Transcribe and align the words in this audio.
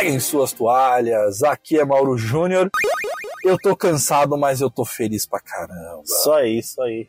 Peguem 0.00 0.18
suas 0.18 0.50
toalhas, 0.54 1.42
aqui 1.42 1.78
é 1.78 1.84
Mauro 1.84 2.16
Júnior. 2.16 2.70
Eu 3.44 3.58
tô 3.58 3.76
cansado, 3.76 4.34
mas 4.38 4.62
eu 4.62 4.70
tô 4.70 4.82
feliz 4.82 5.26
pra 5.26 5.38
caramba. 5.40 6.00
Só 6.06 6.40
isso 6.42 6.80
aí. 6.80 7.06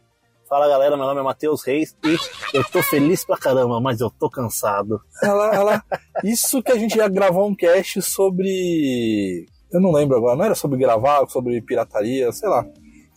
Fala 0.49 0.67
galera, 0.67 0.97
meu 0.97 1.05
nome 1.05 1.21
é 1.21 1.23
Matheus 1.23 1.63
Reis 1.65 1.95
e 2.03 2.17
eu 2.57 2.65
tô 2.65 2.83
feliz 2.83 3.23
pra 3.23 3.37
caramba, 3.37 3.79
mas 3.79 4.01
eu 4.01 4.09
tô 4.11 4.29
cansado. 4.29 4.99
Ela, 5.23 5.55
ela, 5.55 5.83
isso 6.21 6.61
que 6.61 6.69
a 6.73 6.77
gente 6.77 6.97
já 6.97 7.07
gravou 7.07 7.47
um 7.47 7.55
cast 7.55 8.01
sobre. 8.01 9.45
Eu 9.71 9.79
não 9.79 9.93
lembro 9.93 10.17
agora, 10.17 10.35
não 10.35 10.43
era 10.43 10.55
sobre 10.55 10.77
gravar, 10.77 11.25
sobre 11.29 11.61
pirataria, 11.61 12.29
sei 12.33 12.49
lá. 12.49 12.65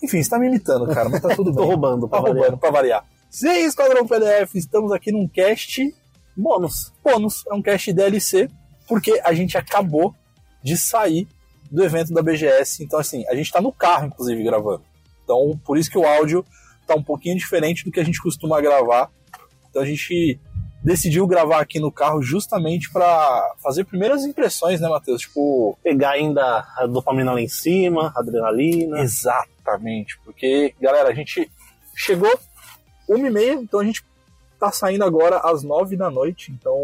Enfim, 0.05 0.23
você 0.23 0.31
tá 0.31 0.39
me 0.39 0.47
imitando, 0.47 0.87
cara, 0.87 1.09
mas 1.09 1.21
tá 1.21 1.35
tudo 1.35 1.51
Tô 1.53 1.63
bem. 1.63 1.67
roubando 1.71 2.03
Tá 2.09 2.11
pra 2.11 2.21
variar. 2.21 2.37
roubando, 2.43 2.61
pra 2.61 2.71
variar. 2.71 3.05
Sim, 3.29 3.65
Esquadrão 3.65 4.07
PDF, 4.07 4.55
estamos 4.55 4.93
aqui 4.93 5.11
num 5.11 5.27
cast 5.27 5.93
Bônus. 6.37 6.93
bônus, 7.03 7.43
é 7.51 7.55
um 7.55 7.61
cast 7.63 7.93
DLC, 7.93 8.49
porque 8.87 9.21
a 9.25 9.33
gente 9.33 9.57
acabou 9.57 10.15
de 10.63 10.77
sair 10.77 11.29
do 11.71 11.83
evento 11.83 12.13
da 12.13 12.23
BGS, 12.23 12.85
então 12.85 12.99
assim, 12.99 13.27
a 13.29 13.35
gente 13.35 13.51
tá 13.51 13.61
no 13.61 13.73
carro, 13.73 14.07
inclusive, 14.07 14.43
gravando. 14.43 14.83
Então, 15.25 15.59
por 15.65 15.77
isso 15.79 15.91
que 15.91 15.99
o 15.99 16.07
áudio 16.07 16.45
tá 16.87 16.95
um 16.95 17.03
pouquinho 17.03 17.37
diferente 17.37 17.85
do 17.85 17.91
que 17.91 18.01
a 18.01 18.05
gente 18.05 18.21
costuma 18.21 18.61
gravar. 18.61 19.11
Então 19.71 19.83
a 19.83 19.87
gente 19.87 20.39
decidiu 20.83 21.27
gravar 21.27 21.61
aqui 21.61 21.81
no 21.81 21.91
carro 21.91 22.23
justamente 22.23 22.93
para 22.93 23.55
fazer 23.63 23.85
primeiras 23.85 24.25
impressões, 24.25 24.81
né, 24.81 24.89
Matheus? 24.89 25.23
Tipo, 25.23 25.79
Pegar 25.83 26.11
ainda 26.11 26.67
a 26.77 26.87
dopamina 26.87 27.33
lá 27.33 27.41
em 27.41 27.49
cima, 27.49 28.13
a 28.15 28.21
adrenalina. 28.21 29.01
Exatamente, 29.01 30.19
porque, 30.25 30.75
galera, 30.79 31.09
a 31.09 31.15
gente 31.15 31.51
chegou 31.97 32.39
uma 33.09 33.27
e 33.27 33.31
meia, 33.31 33.55
então 33.55 33.81
a 33.81 33.85
gente 33.85 34.05
tá 34.61 34.71
saindo 34.71 35.05
agora 35.05 35.39
às 35.39 35.63
nove 35.63 35.97
da 35.97 36.11
noite, 36.11 36.53
então, 36.53 36.77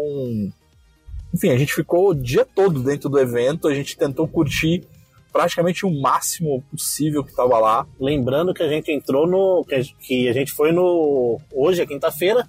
enfim, 1.33 1.49
a 1.49 1.57
gente 1.57 1.73
ficou 1.73 2.09
o 2.09 2.13
dia 2.13 2.45
todo 2.45 2.81
dentro 2.81 3.09
do 3.09 3.19
evento, 3.19 3.67
a 3.67 3.73
gente 3.73 3.97
tentou 3.97 4.27
curtir 4.27 4.87
praticamente 5.31 5.85
o 5.85 6.01
máximo 6.01 6.61
possível 6.69 7.23
que 7.23 7.33
tava 7.33 7.57
lá. 7.57 7.87
Lembrando 7.99 8.53
que 8.53 8.63
a 8.63 8.67
gente 8.67 8.91
entrou 8.91 9.25
no. 9.25 9.65
que 9.65 9.75
a, 9.75 10.29
a 10.29 10.33
gente 10.33 10.51
foi 10.51 10.71
no. 10.71 11.39
Hoje 11.53 11.81
é 11.81 11.85
quinta-feira. 11.85 12.47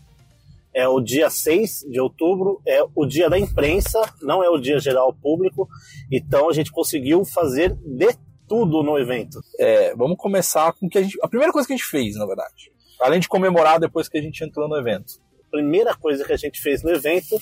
É 0.75 0.89
o 0.89 1.01
dia 1.01 1.29
6 1.29 1.85
de 1.91 2.01
outubro, 2.01 2.63
é 2.67 2.83
o 2.95 3.05
dia 3.05 3.29
da 3.29 3.39
imprensa, 3.39 4.01
não 4.23 4.43
é 4.43 4.49
o 4.49 4.59
dia 4.59 4.81
geral 4.81 5.13
público. 5.13 5.69
Então 6.11 6.49
a 6.49 6.53
gente 6.55 6.73
conseguiu 6.73 7.27
fazer 7.27 7.77
de 7.85 8.17
tudo 8.49 8.83
no 8.83 8.99
evento. 8.99 9.39
É, 9.59 9.95
vamos 9.95 10.17
começar 10.17 10.73
com 10.73 10.89
que 10.89 10.99
a 10.99 11.03
gente. 11.03 11.19
A 11.23 11.29
primeira 11.29 11.53
coisa 11.53 11.67
que 11.67 11.75
a 11.75 11.77
gente 11.77 11.87
fez, 11.87 12.17
na 12.17 12.25
verdade. 12.25 12.73
Além 13.01 13.21
de 13.21 13.29
comemorar 13.29 13.79
depois 13.81 14.09
que 14.09 14.17
a 14.17 14.23
gente 14.23 14.43
entrou 14.43 14.67
no 14.67 14.77
evento. 14.77 15.21
Primeira 15.51 15.95
coisa 15.95 16.25
que 16.25 16.33
a 16.33 16.37
gente 16.37 16.61
fez 16.63 16.83
no 16.83 16.91
evento, 16.91 17.37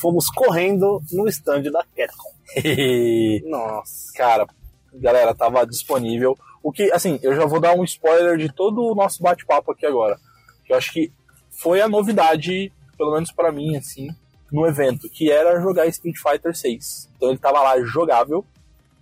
fomos 0.00 0.28
correndo 0.28 1.02
no 1.12 1.28
stand 1.28 1.62
da 1.62 1.84
Capcom. 1.96 2.32
Nossa. 3.48 4.12
cara, 4.14 4.46
galera, 4.94 5.34
tava 5.34 5.66
disponível. 5.66 6.36
O 6.62 6.72
que, 6.72 6.90
assim, 6.92 7.18
eu 7.22 7.34
já 7.34 7.44
vou 7.46 7.60
dar 7.60 7.74
um 7.74 7.84
spoiler 7.84 8.36
de 8.36 8.52
todo 8.52 8.82
o 8.82 8.94
nosso 8.94 9.22
bate-papo 9.22 9.72
aqui 9.72 9.86
agora. 9.86 10.18
Que 10.64 10.72
eu 10.72 10.76
acho 10.76 10.92
que 10.92 11.12
foi 11.50 11.80
a 11.80 11.88
novidade, 11.88 12.72
pelo 12.96 13.12
menos 13.12 13.30
pra 13.32 13.52
mim, 13.52 13.76
assim, 13.76 14.08
no 14.50 14.66
evento, 14.66 15.08
que 15.08 15.30
era 15.30 15.60
jogar 15.60 15.86
Street 15.86 16.16
Fighter 16.16 16.56
6. 16.56 17.10
Então 17.16 17.30
ele 17.30 17.38
tava 17.38 17.62
lá 17.62 17.80
jogável, 17.82 18.44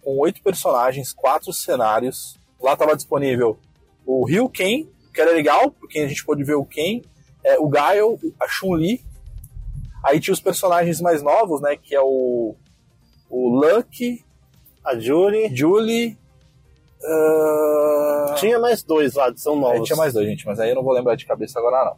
com 0.02 0.18
oito 0.18 0.42
personagens, 0.42 1.12
quatro 1.12 1.52
cenários. 1.52 2.38
Lá 2.60 2.76
tava 2.76 2.96
disponível 2.96 3.58
o 4.06 4.24
Ryu 4.26 4.48
Ken, 4.48 4.86
que 5.12 5.20
era 5.20 5.32
legal, 5.32 5.70
porque 5.70 5.98
a 5.98 6.08
gente 6.08 6.24
pôde 6.24 6.44
ver 6.44 6.54
o 6.54 6.64
Ken, 6.64 7.02
é, 7.42 7.58
o 7.58 7.68
Gaio, 7.68 8.18
a 8.40 8.48
Chun-Li. 8.48 9.02
Aí 10.04 10.20
tinha 10.20 10.34
os 10.34 10.40
personagens 10.40 11.00
mais 11.00 11.22
novos, 11.22 11.60
né, 11.62 11.76
que 11.76 11.94
é 11.94 12.00
o, 12.00 12.54
o 13.30 13.48
Lucky, 13.48 14.24
A 14.84 14.98
Julie. 14.98 15.50
Julie. 15.56 16.18
ah, 17.02 18.34
Tinha 18.38 18.58
mais 18.58 18.82
dois 18.82 19.14
lá, 19.14 19.32
são 19.36 19.54
é, 19.54 19.60
novos. 19.60 19.86
tinha 19.86 19.96
mais 19.96 20.12
dois, 20.14 20.26
gente, 20.28 20.46
mas 20.46 20.60
aí 20.60 20.70
eu 20.70 20.74
não 20.74 20.82
vou 20.82 20.92
lembrar 20.92 21.14
de 21.16 21.24
cabeça 21.26 21.58
agora, 21.58 21.84
não. 21.84 21.96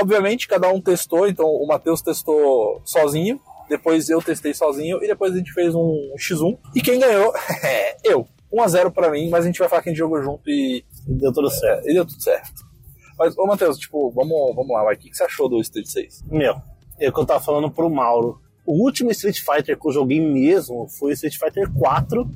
Obviamente, 0.00 0.46
cada 0.46 0.68
um 0.68 0.80
testou, 0.80 1.26
então 1.26 1.46
o 1.46 1.66
Matheus 1.66 2.02
testou 2.02 2.82
sozinho, 2.84 3.40
depois 3.68 4.08
eu 4.10 4.20
testei 4.20 4.52
sozinho, 4.52 5.02
e 5.02 5.06
depois 5.06 5.32
a 5.32 5.38
gente 5.38 5.52
fez 5.52 5.74
um 5.74 6.12
X1. 6.18 6.58
E 6.74 6.82
quem 6.82 6.98
ganhou 6.98 7.32
é 7.64 7.96
eu. 8.04 8.26
1x0 8.52 8.90
pra 8.92 9.10
mim, 9.10 9.28
mas 9.28 9.44
a 9.44 9.46
gente 9.46 9.58
vai 9.58 9.68
falar 9.68 9.82
que 9.82 9.90
a 9.90 9.92
gente 9.92 9.98
jogou 9.98 10.22
junto 10.22 10.48
e, 10.48 10.82
Deu 11.06 11.30
tudo 11.32 11.50
certo. 11.50 11.86
e 11.86 11.92
deu 11.92 12.06
tudo 12.06 12.22
certo. 12.22 12.66
Mas, 13.18 13.36
ô 13.36 13.46
Matheus, 13.46 13.76
tipo, 13.78 14.10
vamos, 14.10 14.54
vamos 14.54 14.70
lá, 14.70 14.84
vai. 14.84 14.94
O 14.94 14.98
que, 14.98 15.10
que 15.10 15.16
você 15.16 15.24
achou 15.24 15.50
do 15.50 15.60
Street 15.60 15.86
6? 15.86 16.24
Meu, 16.30 16.54
é 16.98 17.08
o 17.08 17.12
que 17.12 17.20
eu 17.20 17.26
tava 17.26 17.40
falando 17.40 17.70
pro 17.70 17.90
Mauro. 17.90 18.40
O 18.66 18.84
último 18.84 19.10
Street 19.10 19.38
Fighter 19.38 19.78
que 19.78 19.88
eu 19.88 19.92
joguei 19.92 20.20
mesmo 20.20 20.88
foi 20.88 21.10
o 21.10 21.14
Street 21.14 21.38
Fighter 21.38 21.72
4, 21.72 22.30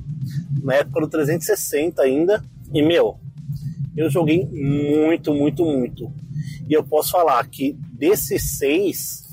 na 0.63 0.75
época 0.75 1.01
do 1.01 1.07
360 1.07 2.01
ainda. 2.01 2.43
E, 2.73 2.81
meu, 2.81 3.19
eu 3.95 4.09
joguei 4.09 4.45
muito, 4.45 5.33
muito, 5.33 5.63
muito. 5.63 6.11
E 6.67 6.73
eu 6.73 6.83
posso 6.83 7.11
falar 7.11 7.45
que 7.47 7.77
desses 7.91 8.57
seis, 8.57 9.23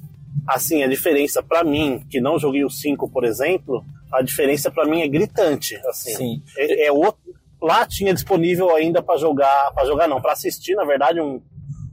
assim, 0.47 0.83
a 0.83 0.87
diferença 0.87 1.43
pra 1.43 1.65
mim, 1.65 2.05
que 2.11 2.21
não 2.21 2.39
joguei 2.39 2.65
o 2.65 2.71
5, 2.71 3.09
por 3.09 3.25
exemplo, 3.25 3.85
a 4.13 4.21
diferença 4.21 4.71
pra 4.71 4.85
mim 4.85 5.01
é 5.01 5.09
gritante. 5.09 5.77
Assim, 5.89 6.15
Sim. 6.15 6.43
É, 6.57 6.87
é 6.87 6.93
outro, 6.93 7.21
lá 7.63 7.87
tinha 7.87 8.13
disponível 8.13 8.75
ainda 8.75 9.03
pra 9.03 9.17
jogar, 9.17 9.73
para 9.73 9.87
jogar 9.87 10.09
não, 10.09 10.21
pra 10.21 10.33
assistir, 10.33 10.75
na 10.75 10.85
verdade, 10.85 11.21
um, 11.21 11.41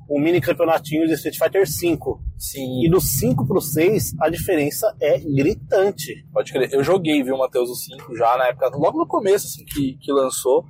um 0.09 0.19
mini 0.19 0.39
campeonatinho 0.39 1.05
de 1.07 1.13
Street 1.13 1.37
Fighter 1.37 1.67
5. 1.67 2.21
Sim. 2.37 2.85
E 2.85 2.89
do 2.89 3.01
5 3.01 3.45
pro 3.45 3.59
6, 3.59 4.13
a 4.19 4.29
diferença 4.29 4.95
é 5.01 5.19
gritante. 5.19 6.25
Pode 6.31 6.51
crer. 6.53 6.73
Eu 6.73 6.83
joguei, 6.83 7.21
viu, 7.23 7.37
Matheus, 7.37 7.69
o 7.69 7.75
5 7.75 8.15
já 8.15 8.37
na 8.37 8.47
época, 8.47 8.69
logo 8.77 8.97
no 8.97 9.07
começo, 9.07 9.47
assim, 9.47 9.65
que, 9.65 9.97
que 10.01 10.11
lançou. 10.11 10.65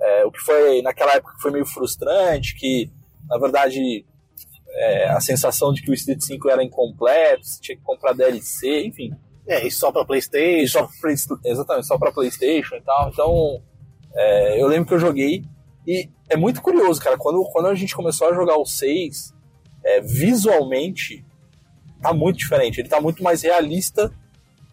É, 0.00 0.24
o 0.24 0.30
que 0.30 0.40
foi, 0.40 0.82
naquela 0.82 1.14
época, 1.14 1.34
foi 1.40 1.50
meio 1.50 1.64
frustrante, 1.64 2.54
que, 2.54 2.90
na 3.28 3.38
verdade, 3.38 4.04
é, 4.68 5.08
a 5.08 5.20
sensação 5.20 5.72
de 5.72 5.82
que 5.82 5.90
o 5.90 5.94
Street 5.94 6.20
5 6.20 6.48
era 6.50 6.62
incompleto, 6.62 7.44
você 7.44 7.60
tinha 7.60 7.76
que 7.76 7.82
comprar 7.82 8.12
DLC, 8.12 8.86
enfim. 8.86 9.10
É, 9.48 9.66
e 9.66 9.70
só 9.70 9.90
pra 9.90 10.02
E 10.02 10.06
Playstation. 10.06 10.80
só 10.80 10.88
pra 11.00 11.12
exatamente, 11.44 11.86
só 11.86 11.98
pra 11.98 12.12
Playstation 12.12 12.76
e 12.76 12.82
tal. 12.82 13.08
Então, 13.08 13.62
é, 14.14 14.60
eu 14.60 14.66
lembro 14.66 14.86
que 14.86 14.94
eu 14.94 14.98
joguei. 14.98 15.44
E 15.86 16.10
é 16.28 16.36
muito 16.36 16.60
curioso, 16.62 17.00
cara, 17.00 17.16
quando, 17.16 17.42
quando 17.52 17.66
a 17.66 17.74
gente 17.74 17.94
começou 17.94 18.28
a 18.28 18.34
jogar 18.34 18.56
o 18.56 18.64
6, 18.66 19.32
é, 19.84 20.00
visualmente, 20.00 21.24
tá 22.02 22.12
muito 22.12 22.38
diferente. 22.38 22.80
Ele 22.80 22.88
tá 22.88 23.00
muito 23.00 23.22
mais 23.22 23.42
realista 23.42 24.12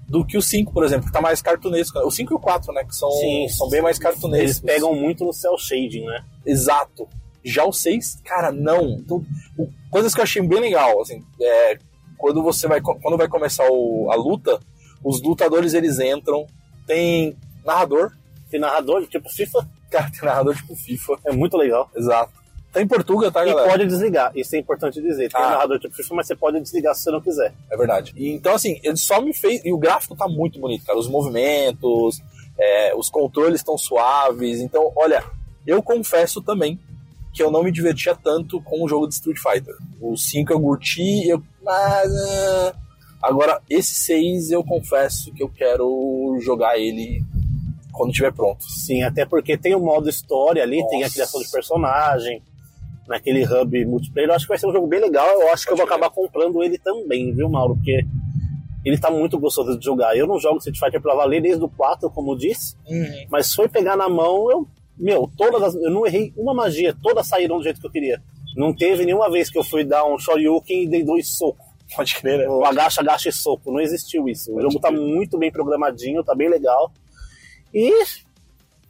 do 0.07 0.25
que 0.25 0.37
o 0.37 0.41
5, 0.41 0.73
por 0.73 0.83
exemplo, 0.83 1.05
que 1.07 1.11
tá 1.13 1.21
mais 1.21 1.41
cartunesco. 1.41 1.97
O 1.99 2.11
5 2.11 2.33
e 2.33 2.35
o 2.35 2.39
4, 2.39 2.73
né, 2.73 2.83
que 2.83 2.95
são, 2.95 3.09
Sim, 3.11 3.47
são 3.49 3.69
bem 3.69 3.81
mais 3.81 3.97
cartunescos. 3.97 4.43
Eles 4.43 4.59
pegam 4.59 4.93
muito 4.95 5.23
no 5.25 5.33
cel 5.33 5.57
shading, 5.57 6.05
né? 6.05 6.23
Exato. 6.45 7.07
Já 7.43 7.63
o 7.65 7.71
6, 7.73 8.19
cara, 8.23 8.51
não. 8.51 8.97
Então, 8.99 9.23
o- 9.57 9.69
coisas 9.89 10.13
que 10.13 10.19
eu 10.19 10.23
achei 10.23 10.41
bem 10.41 10.59
legal, 10.59 11.01
assim, 11.01 11.23
é, 11.41 11.77
quando 12.17 12.41
você 12.43 12.67
vai 12.67 12.79
quando 12.81 13.17
vai 13.17 13.27
começar 13.27 13.65
o- 13.69 14.09
a 14.11 14.15
luta, 14.15 14.59
os 15.03 15.21
lutadores 15.21 15.73
eles 15.73 15.99
entram, 15.99 16.45
tem 16.87 17.35
narrador, 17.65 18.11
Tem 18.49 18.59
narrador, 18.59 19.07
tipo 19.07 19.27
FIFA, 19.31 19.67
tem 20.11 20.21
narrador 20.23 20.55
tipo 20.55 20.75
FIFA, 20.75 21.13
é 21.25 21.31
muito 21.31 21.57
legal. 21.57 21.89
exato. 21.95 22.31
Tá 22.71 22.81
em 22.81 22.87
Portugal, 22.87 23.31
tá, 23.31 23.43
E 23.45 23.49
galera? 23.49 23.69
pode 23.69 23.85
desligar, 23.85 24.31
isso 24.35 24.55
é 24.55 24.59
importante 24.59 24.99
dizer. 24.99 25.31
Tem 25.31 25.39
Ah. 25.39 25.47
um 25.47 25.51
narrador 25.51 25.77
tipo 25.79 25.93
FIFA, 25.95 26.15
mas 26.15 26.25
você 26.27 26.35
pode 26.35 26.59
desligar 26.59 26.95
se 26.95 27.03
você 27.03 27.11
não 27.11 27.21
quiser. 27.21 27.53
É 27.69 27.77
verdade. 27.77 28.13
E, 28.17 28.31
então, 28.31 28.55
assim, 28.55 28.79
ele 28.83 28.97
só 28.97 29.21
me 29.21 29.31
fez. 29.31 29.61
E 29.63 29.71
o 29.71 29.77
gráfico 29.77 30.15
tá 30.15 30.27
muito 30.27 30.59
bonito, 30.59 30.83
cara. 30.83 30.97
Os 30.97 31.07
movimentos, 31.07 32.19
é, 32.57 32.95
os 32.95 33.09
controles 33.11 33.59
estão 33.59 33.77
suaves. 33.77 34.59
Então, 34.59 34.91
olha, 34.95 35.23
eu 35.67 35.83
confesso 35.83 36.41
também 36.41 36.79
que 37.31 37.43
eu 37.43 37.51
não 37.51 37.61
me 37.63 37.71
divertia 37.71 38.15
tanto 38.15 38.59
com 38.63 38.83
o 38.83 38.87
jogo 38.89 39.07
de 39.07 39.13
Street 39.13 39.37
Fighter. 39.37 39.75
O 40.01 40.17
5 40.17 40.51
eu 40.51 40.59
curti, 40.59 41.27
eu. 41.29 41.43
Ah, 41.67 42.73
agora, 43.21 43.61
esse 43.69 43.93
6 43.93 44.49
eu 44.51 44.63
confesso 44.63 45.31
que 45.31 45.43
eu 45.43 45.49
quero 45.49 46.37
jogar 46.41 46.77
ele 46.79 47.23
quando 47.93 48.09
estiver 48.09 48.33
pronto. 48.33 48.63
Sim, 48.63 49.03
até 49.03 49.25
porque 49.25 49.57
tem 49.57 49.75
o 49.75 49.79
modo 49.79 50.09
história 50.09 50.61
ali, 50.63 50.85
tem 50.89 50.99
a 50.99 51.01
Nossa. 51.03 51.13
criação 51.13 51.41
de 51.41 51.49
personagem, 51.49 52.41
naquele 53.07 53.45
hub 53.45 53.85
multiplayer. 53.85 54.29
Eu 54.29 54.35
acho 54.35 54.45
que 54.45 54.49
vai 54.49 54.57
ser 54.57 54.67
um 54.67 54.73
jogo 54.73 54.87
bem 54.87 54.99
legal. 54.99 55.27
Eu 55.41 55.53
acho 55.53 55.65
que 55.65 55.71
eu 55.71 55.77
vou 55.77 55.85
Pode 55.85 55.95
acabar 55.95 56.13
comprando 56.13 56.63
ele 56.63 56.77
também, 56.77 57.33
viu, 57.33 57.49
Mauro? 57.49 57.75
Porque 57.75 58.05
ele 58.83 58.97
tá 58.97 59.09
muito 59.09 59.39
gostoso 59.39 59.77
de 59.77 59.85
jogar. 59.85 60.17
Eu 60.17 60.27
não 60.27 60.39
jogo 60.39 60.57
Street 60.57 60.77
Fighter 60.77 61.01
pra 61.01 61.15
valer 61.15 61.41
desde 61.41 61.63
o 61.63 61.69
4, 61.69 62.09
como 62.09 62.35
disse, 62.35 62.75
mas 63.29 63.53
foi 63.53 63.67
pegar 63.69 63.95
na 63.95 64.09
mão, 64.09 64.49
eu. 64.51 64.67
Meu, 64.95 65.29
todas 65.35 65.61
as, 65.63 65.75
eu 65.75 65.89
não 65.89 66.05
errei 66.05 66.31
uma 66.37 66.53
magia, 66.53 66.95
todas 67.01 67.27
saíram 67.27 67.57
do 67.57 67.63
jeito 67.63 67.81
que 67.81 67.87
eu 67.87 67.91
queria. 67.91 68.21
Não 68.55 68.71
teve 68.73 69.05
nenhuma 69.05 69.29
vez 69.31 69.49
que 69.49 69.57
eu 69.57 69.63
fui 69.63 69.83
dar 69.83 70.05
um 70.05 70.19
Shoryuken 70.19 70.83
e 70.83 70.87
dei 70.87 71.03
dois 71.03 71.35
socos. 71.35 71.65
Pode 71.95 72.15
crer, 72.15 72.39
né? 72.39 72.47
O 72.47 72.63
agacha, 72.63 73.01
agacha 73.01 73.29
e 73.29 73.31
soco. 73.31 73.71
Não 73.71 73.79
existiu 73.79 74.29
isso. 74.29 74.51
O 74.51 74.55
Pode 74.55 74.67
jogo 74.67 74.79
tá 74.79 74.89
crer. 74.89 74.99
muito 74.99 75.37
bem 75.37 75.51
programadinho, 75.51 76.23
tá 76.23 76.35
bem 76.35 76.47
legal. 76.47 76.91
E 77.73 77.91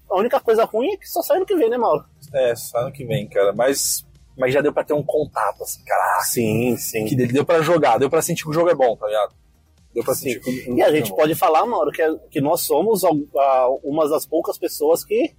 a 0.10 0.18
única 0.18 0.40
coisa 0.40 0.64
ruim 0.66 0.92
é 0.94 0.98
que 0.98 1.08
só 1.10 1.22
sai 1.22 1.40
no 1.40 1.46
que 1.46 1.56
vem, 1.56 1.70
né, 1.70 1.78
Mauro? 1.78 2.06
É, 2.34 2.56
só 2.56 2.80
ano 2.80 2.92
que 2.92 3.06
vem, 3.06 3.28
cara. 3.28 3.54
Mas, 3.54 4.06
mas 4.38 4.54
já 4.54 4.62
deu 4.62 4.74
pra 4.74 4.84
ter 4.84 4.94
um 4.94 5.04
contato, 5.04 5.64
assim, 5.64 5.84
cara. 5.84 6.22
Sim, 6.24 6.76
sim. 6.78 7.06
Que 7.06 7.16
deu 7.16 7.46
pra 7.46 7.62
jogar, 7.62 7.98
deu 7.98 8.10
pra 8.10 8.22
sentir 8.22 8.44
que 8.44 8.50
o 8.50 8.54
jogo 8.54 8.70
é 8.70 8.76
bom, 8.76 8.96
tá 8.96 9.08
ligado? 9.08 9.34
Deu 9.94 10.04
pra 10.04 10.16
Sim. 10.16 10.32
sentir 10.34 10.40
que 10.42 10.72
o 10.72 10.78
E 10.78 10.82
a 10.82 10.88
é 10.88 10.92
gente 10.92 11.12
bom. 11.12 11.18
pode 11.18 11.36
falar, 11.36 11.66
Mauro, 11.68 11.92
que, 11.92 12.02
é- 12.02 12.16
que 12.32 12.42
nós 12.42 12.62
somos 12.62 13.04
al- 13.04 13.16
a- 13.38 13.68
uma 13.84 14.10
das 14.10 14.26
poucas 14.26 14.58
pessoas 14.58 15.04
que 15.06 15.36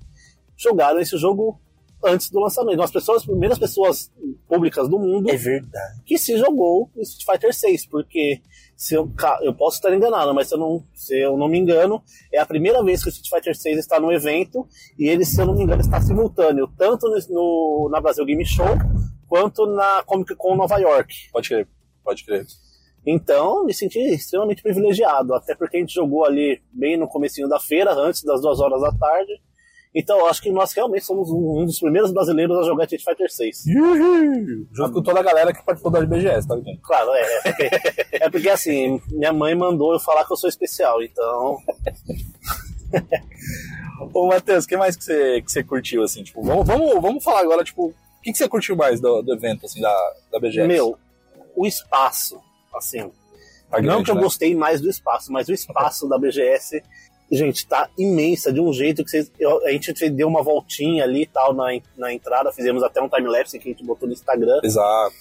jogaram 0.57 1.01
esse 1.01 1.17
jogo 1.19 1.61
antes 2.05 2.31
do 2.31 2.39
lançamento. 2.39 2.77
Nós 2.77 2.93
pessoas, 2.93 3.23
as 3.23 3.27
primeiras 3.27 3.59
pessoas 3.59 4.13
públicas 4.47 4.89
do 4.89 4.99
mundo 4.99 5.29
É 5.29 5.37
verdade. 5.37 6.03
que 6.07 6.17
se 6.17 6.37
jogou 6.39 6.89
o 6.95 7.01
Street 7.03 7.25
Fighter 7.27 7.53
6, 7.55 7.87
porque 7.87 8.41
se 8.77 8.95
eu, 8.95 9.11
eu 9.43 9.55
posso 9.55 9.77
estar 9.77 9.95
enganado, 9.95 10.35
mas 10.35 10.49
se 10.49 10.55
eu, 10.55 10.59
não, 10.59 10.85
se 10.95 11.17
eu 11.19 11.37
não 11.37 11.49
me 11.49 11.59
engano, 11.59 12.03
é 12.33 12.39
a 12.39 12.47
primeira 12.47 12.83
vez 12.83 13.03
que 13.03 13.09
o 13.09 13.11
Street 13.11 13.29
Fighter 13.31 13.57
6 13.57 13.79
está 13.79 13.99
no 14.01 14.13
evento 14.13 14.67
e 14.99 15.09
ele, 15.09 15.25
se 15.25 15.41
eu 15.41 15.47
não 15.47 15.55
me 15.55 15.63
engano, 15.63 15.81
está 15.81 16.01
simultâneo, 16.01 16.69
tanto 16.77 17.09
no, 17.09 17.17
no- 17.31 17.89
na 17.91 18.01
Brasil 18.01 18.25
Game 18.25 18.45
Show 18.45 18.67
quanto 19.29 19.67
na 19.67 20.03
Comic 20.05 20.35
Con 20.37 20.57
Nova 20.57 20.79
York. 20.79 21.15
Pode 21.33 21.49
crer, 21.49 21.69
pode 22.05 22.25
crer. 22.25 22.47
Então, 23.07 23.65
me 23.65 23.75
senti 23.75 23.99
extremamente 23.99 24.63
privilegiado, 24.63 25.35
até 25.35 25.55
porque 25.55 25.77
a 25.77 25.81
gente 25.81 25.93
jogou 25.95 26.25
ali 26.25 26.63
bem 26.73 26.97
no 26.97 27.07
comecinho 27.07 27.49
da 27.49 27.61
feira, 27.61 27.93
antes 27.93 28.23
das 28.23 28.41
duas 28.41 28.61
horas 28.61 28.81
da 28.81 28.93
tarde. 28.93 29.33
Então, 29.95 30.19
eu 30.19 30.27
acho 30.27 30.43
que 30.43 30.51
nós 30.51 30.73
realmente 30.73 31.05
somos 31.05 31.31
um, 31.31 31.65
dos 31.65 31.79
primeiros 31.79 32.13
brasileiros 32.13 32.59
a 32.59 32.63
jogar 32.65 32.85
Street 32.85 33.05
Fighter 33.05 33.31
6. 33.31 33.65
Junto 34.73 34.93
com 34.93 35.03
toda 35.03 35.21
a 35.21 35.23
galera 35.23 35.53
que 35.55 35.65
participou 35.65 35.93
da 35.93 36.05
BGS, 36.05 36.49
tá 36.49 36.57
ligado? 36.57 36.81
Claro, 36.83 37.13
é. 37.13 37.23
É 37.23 37.53
porque, 37.53 37.71
é 38.13 38.31
porque, 38.31 38.49
assim, 38.51 39.01
minha 39.13 39.33
mãe 39.33 39.55
mandou 39.55 39.93
eu 39.93 40.01
falar 40.01 40.25
que 40.25 40.33
eu 40.33 40.37
sou 40.37 40.49
especial, 40.49 41.01
então. 41.01 41.59
Ô, 44.13 44.27
Matheus, 44.27 44.65
o 44.65 44.69
que 44.69 44.77
mais 44.77 44.97
que 44.97 45.05
você, 45.05 45.43
que 45.43 45.53
você 45.53 45.63
curtiu, 45.63 46.03
assim? 46.03 46.25
Tipo, 46.25 46.43
vamos, 46.43 46.67
vamos, 46.67 47.01
vamos 47.01 47.23
falar 47.23 47.41
agora, 47.41 47.63
tipo, 47.63 47.87
o 47.87 47.95
que, 48.21 48.33
que 48.33 48.39
você 48.39 48.49
curtiu 48.49 48.75
mais 48.75 49.01
do, 49.01 49.23
do 49.23 49.33
evento, 49.33 49.65
assim, 49.65 49.81
da, 49.81 50.13
da 50.33 50.41
BGS? 50.41 50.67
Meu, 50.67 50.99
o 51.55 51.67
espaço, 51.67 52.41
assim. 52.75 53.13
Tá 53.71 53.79
não 53.79 53.83
grande, 53.83 54.05
que 54.05 54.11
eu 54.11 54.17
né? 54.17 54.23
gostei 54.23 54.55
mais 54.57 54.81
do 54.81 54.91
espaço, 54.91 55.33
mas 55.33 55.49
o 55.49 55.53
espaço 55.53 56.09
da 56.09 56.19
BGS, 56.19 56.83
gente, 57.37 57.67
tá 57.67 57.89
imensa 57.99 58.53
de 58.53 58.61
um 58.61 58.73
jeito 58.73 59.05
que 59.05 59.11
vocês, 59.11 59.31
eu- 59.39 59.65
a 59.67 59.71
gente 59.73 59.93
deu 60.11 60.29
uma 60.29 60.43
voltinha 60.43 61.05
ali 61.05 61.23
e 61.23 61.27
tal 61.27 61.53
na, 61.55 61.69
na 61.97 62.13
entrada, 62.13 62.53
fizemos 62.53 62.83
até 62.83 63.01
um 63.01 63.09
time-lapse 63.09 63.59
que 63.59 63.69
a 63.69 63.73
gente 63.73 63.85
botou 63.85 64.07
no 64.09 64.15
Instagram. 64.15 64.61
Exato. 64.63 65.15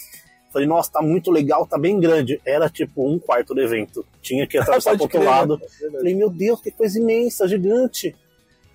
Falei, 0.51 0.67
nossa, 0.67 0.91
tá 0.91 1.01
muito 1.01 1.31
legal, 1.31 1.65
tá 1.65 1.79
bem 1.79 1.99
grande. 1.99 2.39
Era 2.45 2.69
tipo 2.69 3.07
um 3.07 3.17
quarto 3.17 3.55
do 3.55 3.61
evento. 3.61 4.05
Tinha 4.21 4.45
que 4.45 4.57
atravessar 4.57 4.91
pro 4.95 5.03
outro 5.03 5.19
crer, 5.19 5.29
lado. 5.29 5.59
É. 5.81 5.89
Falei, 5.91 6.13
meu 6.13 6.29
Deus, 6.29 6.61
que 6.61 6.69
coisa 6.69 6.99
imensa, 6.99 7.47
gigante. 7.47 8.15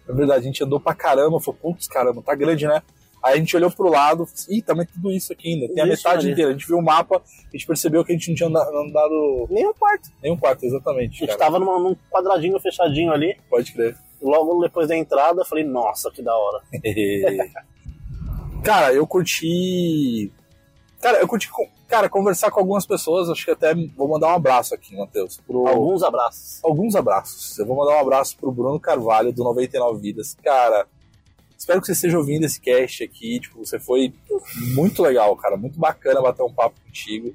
É 0.09 0.13
verdade, 0.13 0.41
a 0.41 0.43
gente 0.43 0.65
andou 0.65 0.81
pra 0.81 0.95
caramba, 0.95 1.39
falou, 1.41 1.59
putz, 1.61 1.87
caramba, 1.87 2.21
tá 2.23 2.35
grande, 2.35 2.67
né? 2.67 2.83
Aí 3.23 3.35
a 3.35 3.37
gente 3.37 3.57
olhou 3.57 3.71
pro 3.71 3.89
lado, 3.89 4.25
falou 4.27 4.33
assim, 4.33 4.55
ih, 4.57 4.63
tá 4.63 4.75
tudo 4.95 5.11
isso 5.11 5.33
aqui 5.33 5.49
ainda. 5.55 5.73
Tem 5.75 5.83
a 5.83 5.87
Existe 5.87 6.05
metade 6.07 6.31
inteira. 6.31 6.51
A 6.51 6.53
gente 6.53 6.67
viu 6.67 6.79
o 6.79 6.83
mapa, 6.83 7.17
a 7.17 7.51
gente 7.57 7.67
percebeu 7.67 8.05
que 8.05 8.13
a 8.13 8.15
gente 8.15 8.29
não 8.29 8.37
tinha 8.37 8.49
anda- 8.49 8.63
andado 8.63 9.47
Nem 9.51 9.67
um 9.67 9.75
quarto. 9.75 10.09
nem 10.23 10.33
um 10.33 10.37
quarto, 10.37 10.65
A 10.65 10.67
exatamente. 10.69 11.19
gente 11.19 11.27
Cara. 11.29 11.39
tava 11.39 11.59
numa- 11.59 11.79
num 11.81 11.97
quadradinho 12.11 12.59
fechadinho 12.61 13.13
ali. 13.13 13.37
Pode 13.51 13.73
crer. 13.73 13.97
Logo 14.23 14.61
depois 14.61 14.89
da 14.89 14.97
entrada, 14.97 15.45
falei, 15.45 15.65
nossa, 15.65 16.11
que 16.11 16.23
da 16.23 16.37
hora. 16.37 16.63
cara, 18.63 18.93
eu 18.93 19.07
curti. 19.07 20.33
Cara, 21.01 21.19
eu 21.21 21.29
curti, 21.29 21.49
cara, 21.87 22.09
conversar 22.09 22.51
com 22.51 22.59
algumas 22.61 22.85
pessoas. 22.87 23.29
Acho 23.31 23.45
que 23.45 23.51
até 23.53 23.73
vou 23.97 24.09
mandar 24.09 24.29
um 24.29 24.35
abraço 24.35 24.75
aqui, 24.75 24.97
Matheus. 24.97 25.41
Pro... 25.47 25.67
Alguns 25.69 26.03
abraços. 26.03 26.61
Alguns 26.65 26.95
abraços. 26.97 27.59
Eu 27.59 27.67
vou 27.67 27.77
mandar 27.77 27.97
um 27.97 28.01
abraço 28.01 28.37
pro 28.37 28.51
Bruno 28.51 28.81
Carvalho, 28.81 29.33
do 29.33 29.45
99 29.45 30.01
Vidas. 30.01 30.35
Cara, 30.43 30.87
espero 31.59 31.81
que 31.81 31.87
você 31.89 31.93
esteja 31.93 32.17
ouvindo 32.17 32.47
esse 32.47 32.61
cast 32.61 33.03
aqui. 33.03 33.41
Tipo, 33.41 33.59
você 33.59 33.79
foi 33.79 34.15
muito 34.75 35.03
legal, 35.03 35.37
cara. 35.37 35.57
Muito 35.57 35.79
bacana 35.79 36.23
bater 36.23 36.43
um 36.43 36.53
papo 36.53 36.81
contigo. 36.81 37.35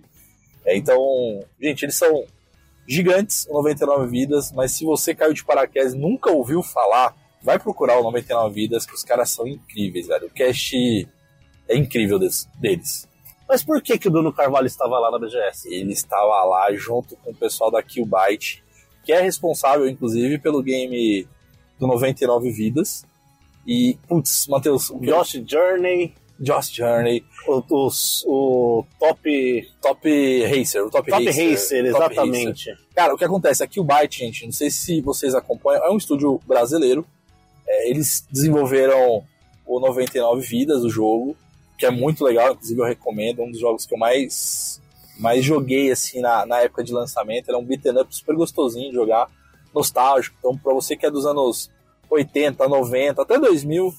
É, 0.65 0.77
então, 0.77 0.97
gente, 1.61 1.83
eles 1.83 1.95
são 1.95 2.25
gigantes, 2.87 3.45
o 3.49 3.53
99 3.53 4.07
Vidas, 4.07 4.51
mas 4.51 4.71
se 4.71 4.85
você 4.85 5.13
caiu 5.13 5.33
de 5.33 5.43
paraquedas 5.43 5.93
e 5.93 5.97
nunca 5.97 6.31
ouviu 6.31 6.63
falar, 6.63 7.15
vai 7.41 7.59
procurar 7.59 7.99
o 7.99 8.03
99 8.03 8.55
Vidas, 8.55 8.85
que 8.85 8.93
os 8.93 9.03
caras 9.03 9.29
são 9.29 9.45
incríveis, 9.45 10.07
velho. 10.07 10.27
O 10.27 10.31
cast 10.31 11.07
é 11.67 11.77
incrível 11.77 12.17
deles. 12.17 13.07
Mas 13.47 13.63
por 13.63 13.81
que, 13.81 13.97
que 13.97 14.07
o 14.07 14.11
Bruno 14.11 14.31
Carvalho 14.31 14.67
estava 14.67 14.97
lá 14.99 15.11
na 15.11 15.19
BGS? 15.19 15.67
Ele 15.73 15.91
estava 15.91 16.43
lá 16.45 16.73
junto 16.73 17.15
com 17.17 17.31
o 17.31 17.35
pessoal 17.35 17.69
da 17.69 17.83
Killbyte, 17.83 18.63
que 19.03 19.11
é 19.11 19.21
responsável, 19.21 19.87
inclusive, 19.87 20.39
pelo 20.39 20.63
game 20.63 21.27
do 21.77 21.87
99 21.87 22.51
Vidas. 22.51 23.05
E, 23.65 23.97
putz, 24.07 24.47
Matheus, 24.47 24.89
o 24.89 24.99
Josh 24.99 25.41
Journey, 25.47 26.13
Josh 26.39 26.69
Journey, 26.71 27.23
o, 27.47 27.85
os- 27.87 28.23
o 28.27 28.83
Top, 28.99 29.69
Top 29.81 30.45
Racer, 30.47 30.85
o 30.85 30.89
Top, 30.89 31.09
top 31.09 31.25
Racer. 31.25 31.51
Racer, 31.51 31.91
Top 31.91 32.03
exatamente. 32.13 32.69
Racer. 32.69 32.77
Cara, 32.95 33.13
o 33.13 33.17
que 33.17 33.23
acontece? 33.23 33.63
A 33.63 33.67
Killbyte, 33.67 34.19
gente, 34.19 34.45
não 34.45 34.51
sei 34.51 34.69
se 34.69 34.99
vocês 35.01 35.33
acompanham, 35.33 35.85
é 35.85 35.89
um 35.91 35.97
estúdio 35.97 36.39
brasileiro. 36.45 37.05
É, 37.67 37.89
eles 37.89 38.27
desenvolveram 38.29 39.23
o 39.65 39.79
99 39.79 40.41
Vidas, 40.45 40.83
o 40.83 40.89
jogo, 40.89 41.37
que 41.77 41.85
é 41.85 41.89
muito 41.91 42.23
legal, 42.25 42.51
inclusive 42.51 42.79
eu 42.81 42.85
recomendo, 42.85 43.41
é 43.41 43.45
um 43.45 43.51
dos 43.51 43.59
jogos 43.61 43.85
que 43.85 43.93
eu 43.93 43.97
mais, 43.97 44.81
mais 45.17 45.45
joguei 45.45 45.89
assim 45.91 46.19
na, 46.19 46.45
na 46.45 46.59
época 46.59 46.83
de 46.83 46.91
lançamento. 46.91 47.47
Era 47.47 47.57
um 47.57 47.63
beat'em 47.63 47.97
up 47.97 48.13
super 48.13 48.35
gostosinho 48.35 48.89
de 48.89 48.95
jogar, 48.95 49.29
nostálgico. 49.73 50.35
Então, 50.39 50.57
pra 50.57 50.73
você 50.73 50.97
que 50.97 51.05
é 51.05 51.09
dos 51.11 51.25
anos 51.25 51.71
80, 52.13 52.67
90, 52.67 53.21
até 53.21 53.39
2000, 53.39 53.93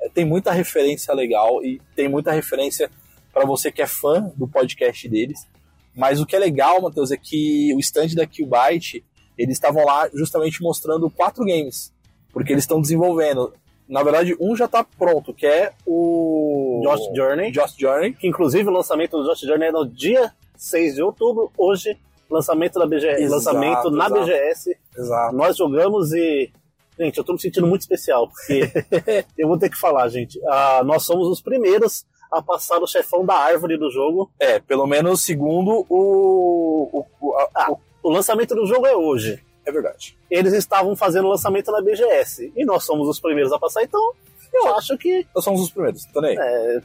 é, 0.00 0.08
tem 0.08 0.24
muita 0.24 0.52
referência 0.52 1.12
legal 1.14 1.64
e 1.64 1.80
tem 1.96 2.08
muita 2.08 2.32
referência 2.32 2.90
para 3.32 3.44
você 3.44 3.72
que 3.72 3.82
é 3.82 3.86
fã 3.86 4.32
do 4.36 4.46
podcast 4.46 5.08
deles. 5.08 5.46
Mas 5.94 6.20
o 6.20 6.26
que 6.26 6.34
é 6.34 6.38
legal, 6.38 6.80
Matheus, 6.82 7.10
é 7.10 7.16
que 7.16 7.72
o 7.74 7.80
stand 7.80 8.14
da 8.14 8.26
Killbyte, 8.26 9.04
eles 9.38 9.56
estavam 9.56 9.84
lá 9.84 10.08
justamente 10.12 10.62
mostrando 10.62 11.10
quatro 11.10 11.44
games, 11.44 11.92
porque 12.32 12.52
eles 12.52 12.64
estão 12.64 12.80
desenvolvendo. 12.80 13.52
Na 13.88 14.02
verdade, 14.02 14.36
um 14.40 14.56
já 14.56 14.66
tá 14.66 14.82
pronto, 14.82 15.32
que 15.34 15.46
é 15.46 15.72
o 15.86 16.80
Josh 16.82 17.14
Journey. 17.14 17.50
Josh 17.52 17.76
Journey. 17.78 18.14
Que 18.14 18.26
inclusive 18.26 18.68
o 18.68 18.72
lançamento 18.72 19.16
do 19.16 19.24
Josh 19.24 19.40
Journey 19.40 19.68
é 19.68 19.72
no 19.72 19.86
dia 19.86 20.32
6 20.56 20.94
de 20.94 21.02
outubro. 21.02 21.52
Hoje, 21.56 21.96
lançamento 22.30 22.78
da 22.78 22.86
BGS. 22.86 23.22
Exato, 23.22 23.34
lançamento 23.34 23.90
na 23.90 24.06
exato. 24.06 24.20
BGS. 24.20 24.78
Exato. 24.96 25.36
Nós 25.36 25.56
jogamos 25.56 26.12
e. 26.12 26.50
Gente, 26.98 27.18
eu 27.18 27.24
tô 27.24 27.32
me 27.32 27.40
sentindo 27.40 27.66
muito 27.66 27.80
especial, 27.82 28.28
porque 28.28 28.70
eu 29.36 29.48
vou 29.48 29.58
ter 29.58 29.68
que 29.70 29.76
falar, 29.78 30.08
gente. 30.08 30.40
ah, 30.46 30.82
nós 30.84 31.02
somos 31.02 31.26
os 31.28 31.40
primeiros 31.42 32.04
a 32.30 32.40
passar 32.42 32.78
o 32.78 32.86
chefão 32.86 33.24
da 33.24 33.34
árvore 33.34 33.76
do 33.76 33.90
jogo. 33.90 34.30
É, 34.40 34.58
pelo 34.60 34.86
menos 34.86 35.22
segundo 35.22 35.84
o. 35.88 36.88
o, 36.92 37.06
o- 37.20 37.34
a- 37.36 37.48
Ah, 37.54 37.72
o- 37.72 37.78
o 38.02 38.10
lançamento 38.10 38.54
do 38.54 38.66
jogo 38.66 38.86
é 38.86 38.94
hoje. 38.96 39.42
é 39.66 39.72
verdade. 39.72 40.16
Eles 40.30 40.52
estavam 40.52 40.94
fazendo 40.96 41.24
o 41.26 41.30
lançamento 41.30 41.70
na 41.72 41.80
BGS. 41.80 42.52
E 42.56 42.64
nós 42.64 42.84
somos 42.84 43.08
os 43.08 43.18
primeiros 43.20 43.52
a 43.52 43.58
passar, 43.58 43.82
então 43.82 44.12
eu 44.52 44.74
acho 44.76 44.96
que 44.98 45.26
Nós 45.34 45.42
somos 45.44 45.60
os 45.62 45.70
primeiros, 45.70 46.04
tá 46.06 46.20
nem? 46.20 46.38
é, 46.38 46.80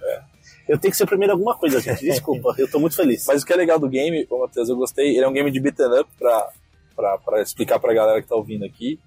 eu 0.67 0.77
tenho 0.79 0.91
que 0.91 0.97
ser 0.97 1.03
o 1.03 1.07
primeiro 1.07 1.31
em 1.33 1.35
alguma 1.35 1.55
coisa, 1.55 1.79
gente. 1.79 2.01
Desculpa, 2.05 2.53
eu 2.57 2.69
tô 2.69 2.79
muito 2.79 2.95
feliz. 2.95 3.25
Mas 3.27 3.43
o 3.43 3.45
que 3.45 3.53
é 3.53 3.55
legal 3.55 3.77
do 3.77 3.87
game, 3.89 4.25
ô 4.29 4.39
Matheus, 4.39 4.69
eu 4.69 4.75
gostei, 4.75 5.15
ele 5.15 5.23
é 5.25 5.27
um 5.27 5.33
game 5.33 5.51
de 5.51 5.59
beat'em 5.59 5.99
up 5.99 6.09
pra, 6.17 6.49
pra, 6.95 7.17
pra 7.17 7.41
explicar 7.41 7.79
pra 7.79 7.93
galera 7.93 8.21
que 8.21 8.27
tá 8.27 8.35
ouvindo 8.35 8.63
aqui. 8.65 8.99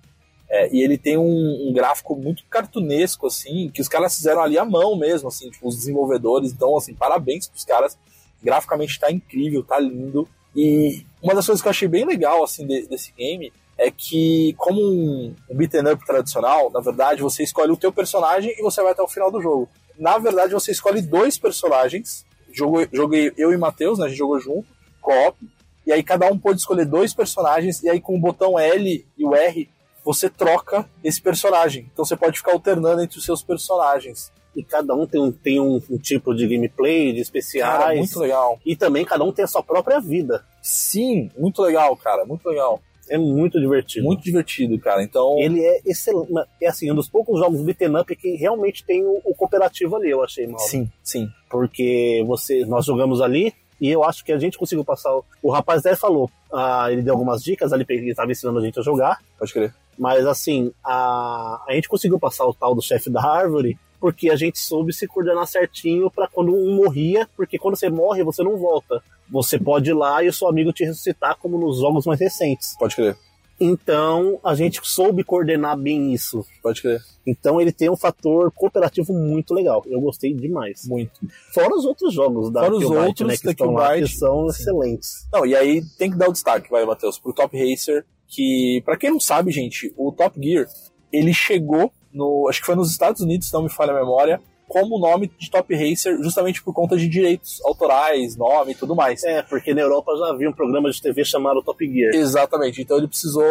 É, 0.54 0.68
e 0.70 0.82
ele 0.82 0.98
tem 0.98 1.16
um, 1.16 1.68
um 1.68 1.72
gráfico 1.72 2.14
muito 2.14 2.44
cartunesco, 2.44 3.26
assim, 3.26 3.70
que 3.72 3.80
os 3.80 3.88
caras 3.88 4.14
fizeram 4.14 4.42
ali 4.42 4.58
à 4.58 4.66
mão 4.66 4.94
mesmo, 4.98 5.28
assim, 5.28 5.48
tipo, 5.48 5.66
os 5.66 5.74
desenvolvedores. 5.76 6.52
Então, 6.52 6.76
assim, 6.76 6.92
parabéns 6.92 7.48
pros 7.48 7.64
caras. 7.64 7.96
Graficamente 8.42 9.00
tá 9.00 9.10
incrível, 9.10 9.64
tá 9.64 9.80
lindo. 9.80 10.28
E 10.54 11.06
uma 11.22 11.34
das 11.34 11.46
coisas 11.46 11.62
que 11.62 11.68
eu 11.68 11.70
achei 11.70 11.88
bem 11.88 12.04
legal, 12.04 12.44
assim, 12.44 12.66
de- 12.66 12.86
desse 12.86 13.12
game 13.12 13.50
é 13.78 13.90
que, 13.90 14.54
como 14.58 14.78
um, 14.78 15.34
um 15.48 15.56
beat'em 15.56 15.90
up 15.90 16.04
tradicional, 16.04 16.70
na 16.70 16.80
verdade, 16.80 17.22
você 17.22 17.42
escolhe 17.42 17.72
o 17.72 17.76
teu 17.76 17.90
personagem 17.90 18.54
e 18.58 18.62
você 18.62 18.82
vai 18.82 18.92
até 18.92 19.00
o 19.02 19.08
final 19.08 19.30
do 19.30 19.40
jogo. 19.40 19.70
Na 19.98 20.18
verdade, 20.18 20.52
você 20.52 20.70
escolhe 20.72 21.00
dois 21.00 21.38
personagens. 21.38 22.26
Jogo, 22.52 22.86
joguei 22.92 23.32
eu 23.38 23.54
e 23.54 23.56
Matheus, 23.56 23.98
né? 23.98 24.04
A 24.04 24.08
gente 24.10 24.18
jogou 24.18 24.38
junto, 24.38 24.68
co-op. 25.00 25.38
E 25.86 25.92
aí 25.92 26.02
cada 26.02 26.26
um 26.30 26.38
pode 26.38 26.60
escolher 26.60 26.84
dois 26.84 27.14
personagens, 27.14 27.82
e 27.82 27.88
aí 27.88 28.00
com 28.00 28.14
o 28.14 28.20
botão 28.20 28.58
L 28.58 29.06
e 29.16 29.24
o 29.24 29.34
R, 29.34 29.68
você 30.04 30.28
troca 30.28 30.88
esse 31.02 31.20
personagem. 31.20 31.88
Então 31.92 32.04
você 32.04 32.16
pode 32.16 32.38
ficar 32.38 32.52
alternando 32.52 33.02
entre 33.02 33.18
os 33.18 33.24
seus 33.24 33.42
personagens. 33.42 34.32
E 34.54 34.62
cada 34.62 34.94
um 34.94 35.06
tem 35.06 35.20
um, 35.20 35.32
tem 35.32 35.60
um, 35.60 35.80
um 35.90 35.98
tipo 35.98 36.34
de 36.34 36.46
gameplay, 36.46 37.12
de 37.12 37.20
especiais. 37.20 37.78
Cara, 37.78 37.94
muito 37.94 38.18
legal. 38.18 38.60
E 38.66 38.76
também 38.76 39.04
cada 39.04 39.24
um 39.24 39.32
tem 39.32 39.44
a 39.44 39.48
sua 39.48 39.62
própria 39.62 39.98
vida. 39.98 40.44
Sim, 40.62 41.30
muito 41.38 41.62
legal, 41.62 41.96
cara, 41.96 42.24
muito 42.24 42.46
legal. 42.48 42.80
É 43.08 43.18
muito 43.18 43.58
divertido. 43.58 44.06
Muito 44.06 44.22
divertido, 44.22 44.78
cara. 44.78 45.02
Então, 45.02 45.36
Ele 45.38 45.62
é 45.64 45.80
excelente. 45.84 46.30
É 46.60 46.68
assim, 46.68 46.90
um 46.90 46.94
dos 46.94 47.08
poucos 47.08 47.38
jogos 47.38 47.62
beaten 47.62 47.96
up 47.98 48.14
que 48.14 48.36
realmente 48.36 48.84
tem 48.84 49.04
o, 49.04 49.20
o 49.24 49.34
cooperativo 49.34 49.96
ali, 49.96 50.10
eu 50.10 50.22
achei 50.22 50.46
mal. 50.46 50.60
sim, 50.60 50.88
sim. 51.02 51.28
Porque 51.50 52.22
você, 52.26 52.64
nós 52.64 52.84
jogamos 52.84 53.20
ali 53.20 53.52
e 53.80 53.90
eu 53.90 54.04
acho 54.04 54.24
que 54.24 54.32
a 54.32 54.38
gente 54.38 54.56
conseguiu 54.56 54.84
passar. 54.84 55.14
O, 55.14 55.24
o 55.42 55.50
rapaz 55.50 55.80
até 55.80 55.96
falou, 55.96 56.30
ah, 56.52 56.92
ele 56.92 57.02
deu 57.02 57.14
algumas 57.14 57.42
dicas 57.42 57.72
ali, 57.72 57.84
ele 57.88 58.10
estava 58.10 58.30
ensinando 58.30 58.58
a 58.58 58.62
gente 58.62 58.78
a 58.78 58.82
jogar. 58.82 59.18
Pode 59.38 59.52
crer. 59.52 59.74
Mas 59.98 60.26
assim, 60.26 60.72
a, 60.84 61.62
a 61.68 61.74
gente 61.74 61.88
conseguiu 61.88 62.18
passar 62.18 62.46
o 62.46 62.54
tal 62.54 62.74
do 62.74 62.82
chefe 62.82 63.10
da 63.10 63.24
árvore 63.24 63.78
porque 64.02 64.30
a 64.30 64.36
gente 64.36 64.58
soube 64.58 64.92
se 64.92 65.06
coordenar 65.06 65.46
certinho 65.46 66.10
para 66.10 66.26
quando 66.26 66.52
um 66.52 66.74
morria, 66.74 67.28
porque 67.36 67.56
quando 67.56 67.76
você 67.76 67.88
morre, 67.88 68.24
você 68.24 68.42
não 68.42 68.56
volta. 68.56 69.00
Você 69.30 69.56
pode 69.56 69.90
ir 69.90 69.94
lá 69.94 70.24
e 70.24 70.28
o 70.28 70.32
seu 70.32 70.48
amigo 70.48 70.72
te 70.72 70.84
ressuscitar, 70.84 71.38
como 71.38 71.56
nos 71.56 71.78
jogos 71.78 72.04
mais 72.04 72.18
recentes. 72.18 72.74
Pode 72.76 72.96
crer. 72.96 73.16
Então, 73.60 74.40
a 74.42 74.56
gente 74.56 74.80
soube 74.82 75.22
coordenar 75.22 75.78
bem 75.78 76.12
isso. 76.12 76.44
Pode 76.60 76.82
crer. 76.82 77.00
Então, 77.24 77.60
ele 77.60 77.70
tem 77.70 77.88
um 77.88 77.96
fator 77.96 78.50
cooperativo 78.50 79.12
muito 79.12 79.54
legal. 79.54 79.84
Eu 79.86 80.00
gostei 80.00 80.34
demais. 80.34 80.84
Muito. 80.84 81.20
Fora 81.54 81.72
os 81.72 81.84
outros 81.84 82.12
jogos 82.12 82.50
da 82.50 82.62
Fora 82.62 82.74
os 82.74 82.80
Killbyte, 82.80 83.06
outros 83.06 83.28
né, 83.28 83.36
que 83.36 83.50
estão 83.50 83.70
lá, 83.70 83.94
que 83.96 84.08
são 84.08 84.48
Sim. 84.48 84.62
excelentes. 84.62 85.28
Não, 85.32 85.46
e 85.46 85.54
aí 85.54 85.80
tem 85.96 86.10
que 86.10 86.16
dar 86.16 86.28
o 86.28 86.32
destaque, 86.32 86.68
vai, 86.68 86.84
Matheus, 86.84 87.20
pro 87.20 87.32
Top 87.32 87.56
Racer, 87.56 88.04
que, 88.32 88.82
pra 88.84 88.96
quem 88.96 89.10
não 89.10 89.20
sabe, 89.20 89.52
gente, 89.52 89.92
o 89.96 90.10
Top 90.10 90.40
Gear, 90.42 90.66
ele 91.12 91.34
chegou 91.34 91.92
no, 92.12 92.48
acho 92.48 92.60
que 92.60 92.66
foi 92.66 92.74
nos 92.74 92.90
Estados 92.90 93.20
Unidos, 93.20 93.48
se 93.48 93.52
não 93.52 93.62
me 93.62 93.70
falha 93.70 93.92
a 93.92 94.00
memória, 94.00 94.40
como 94.66 94.96
o 94.96 94.98
nome 94.98 95.30
de 95.38 95.50
Top 95.50 95.74
Racer, 95.74 96.16
justamente 96.22 96.62
por 96.62 96.72
conta 96.72 96.96
de 96.96 97.06
direitos 97.06 97.62
autorais, 97.62 98.34
nome 98.36 98.72
e 98.72 98.74
tudo 98.74 98.96
mais. 98.96 99.22
É, 99.22 99.42
porque 99.42 99.74
na 99.74 99.82
Europa 99.82 100.16
já 100.16 100.30
havia 100.30 100.48
um 100.48 100.52
programa 100.52 100.90
de 100.90 101.00
TV 101.00 101.26
chamado 101.26 101.62
Top 101.62 101.86
Gear. 101.86 102.14
Exatamente, 102.14 102.80
então 102.80 102.96
ele 102.96 103.06
precisou 103.06 103.44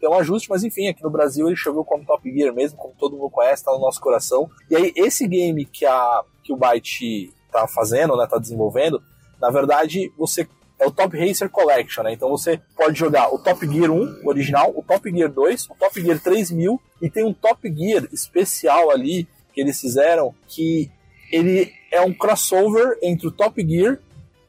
ter 0.00 0.08
um 0.08 0.14
ajuste, 0.14 0.50
mas 0.50 0.64
enfim, 0.64 0.88
aqui 0.88 1.02
no 1.02 1.10
Brasil 1.10 1.46
ele 1.46 1.54
chegou 1.54 1.84
como 1.84 2.04
Top 2.04 2.28
Gear 2.28 2.52
mesmo, 2.52 2.76
como 2.76 2.92
todo 2.98 3.16
mundo 3.16 3.30
conhece, 3.30 3.64
tá 3.64 3.70
no 3.70 3.78
nosso 3.78 4.00
coração. 4.00 4.50
E 4.68 4.74
aí, 4.74 4.92
esse 4.96 5.28
game 5.28 5.64
que, 5.64 5.86
a, 5.86 6.22
que 6.42 6.52
o 6.52 6.56
Byte 6.56 7.32
tá 7.52 7.68
fazendo, 7.68 8.16
né, 8.16 8.26
tá 8.26 8.38
desenvolvendo, 8.38 9.00
na 9.40 9.50
verdade, 9.50 10.12
você 10.18 10.44
é 10.78 10.86
o 10.86 10.90
Top 10.90 11.16
Racer 11.16 11.48
Collection, 11.50 12.02
né? 12.04 12.12
Então 12.12 12.28
você 12.28 12.60
pode 12.76 12.98
jogar 12.98 13.32
o 13.34 13.38
Top 13.38 13.66
Gear 13.66 13.90
1, 13.90 14.20
o 14.24 14.28
original, 14.28 14.72
o 14.76 14.82
Top 14.82 15.10
Gear 15.10 15.30
2, 15.30 15.70
o 15.70 15.74
Top 15.74 16.00
Gear 16.00 16.20
3000 16.20 16.80
e 17.02 17.10
tem 17.10 17.24
um 17.24 17.32
Top 17.32 17.60
Gear 17.68 18.06
especial 18.12 18.90
ali 18.90 19.26
que 19.52 19.60
eles 19.60 19.80
fizeram 19.80 20.34
que 20.46 20.90
ele 21.32 21.72
é 21.90 22.00
um 22.00 22.12
crossover 22.12 22.96
entre 23.02 23.26
o 23.26 23.32
Top 23.32 23.60
Gear 23.66 23.98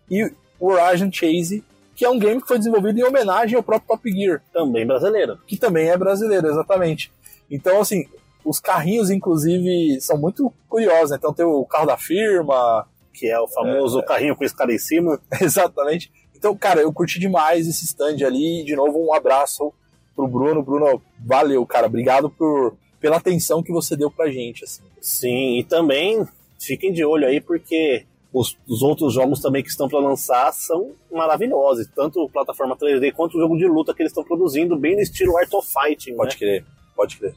e 0.10 0.32
o 0.60 0.68
Horizon 0.72 1.10
Chase, 1.12 1.64
que 1.96 2.06
é 2.06 2.10
um 2.10 2.20
game 2.20 2.42
que 2.42 2.48
foi 2.48 2.58
desenvolvido 2.58 3.00
em 3.00 3.04
homenagem 3.04 3.56
ao 3.58 3.64
próprio 3.64 3.88
Top 3.88 4.12
Gear, 4.12 4.42
Também 4.54 4.86
brasileiro. 4.86 5.38
que 5.48 5.58
também 5.58 5.90
é 5.90 5.98
brasileiro, 5.98 6.48
exatamente. 6.48 7.12
Então, 7.50 7.82
assim, 7.82 8.06
os 8.46 8.60
carrinhos, 8.60 9.10
inclusive, 9.10 10.00
são 10.00 10.18
muito 10.18 10.54
curiosos, 10.68 11.12
né? 11.12 11.18
Então 11.18 11.34
tem 11.34 11.46
o 11.46 11.66
carro 11.66 11.88
da 11.88 11.98
firma, 11.98 12.88
Que 13.14 13.28
é 13.28 13.40
o 13.40 13.48
famoso 13.48 14.02
carrinho 14.04 14.36
com 14.36 14.44
esse 14.46 14.56
cara 14.56 14.72
em 14.74 14.78
cima. 14.78 15.20
Exatamente. 15.42 16.10
Então, 16.40 16.56
cara, 16.56 16.80
eu 16.80 16.94
curti 16.94 17.20
demais 17.20 17.68
esse 17.68 17.84
stand 17.84 18.26
ali. 18.26 18.64
De 18.64 18.74
novo, 18.74 18.98
um 19.06 19.14
abraço 19.14 19.74
pro 20.16 20.26
Bruno. 20.26 20.64
Bruno, 20.64 21.02
valeu, 21.20 21.66
cara. 21.66 21.88
Obrigado 21.88 22.30
por, 22.30 22.78
pela 23.00 23.18
atenção 23.18 23.62
que 23.62 23.74
você 23.74 23.98
deu 23.98 24.10
pra 24.10 24.32
gente. 24.32 24.64
Assim. 24.64 24.84
Sim, 25.02 25.60
e 25.60 25.64
também 25.66 26.26
fiquem 26.58 26.94
de 26.94 27.04
olho 27.04 27.28
aí, 27.28 27.42
porque 27.42 28.06
os, 28.32 28.58
os 28.66 28.82
outros 28.82 29.14
jogos 29.14 29.42
também 29.42 29.62
que 29.62 29.70
estão 29.70 29.90
para 29.90 30.00
lançar 30.00 30.54
são 30.54 30.94
maravilhosos. 31.12 31.88
Tanto 31.94 32.30
plataforma 32.30 32.78
3D 32.78 33.12
quanto 33.12 33.38
o 33.38 33.42
jogo 33.42 33.58
de 33.58 33.68
luta 33.68 33.94
que 33.94 34.02
eles 34.02 34.12
estão 34.12 34.24
produzindo, 34.24 34.78
bem 34.78 34.96
no 34.96 35.02
estilo 35.02 35.38
Art 35.38 35.54
of 35.54 35.68
Fighting. 35.68 36.16
Pode 36.16 36.36
né? 36.36 36.40
crer, 36.40 36.66
pode 36.96 37.18
crer. 37.18 37.36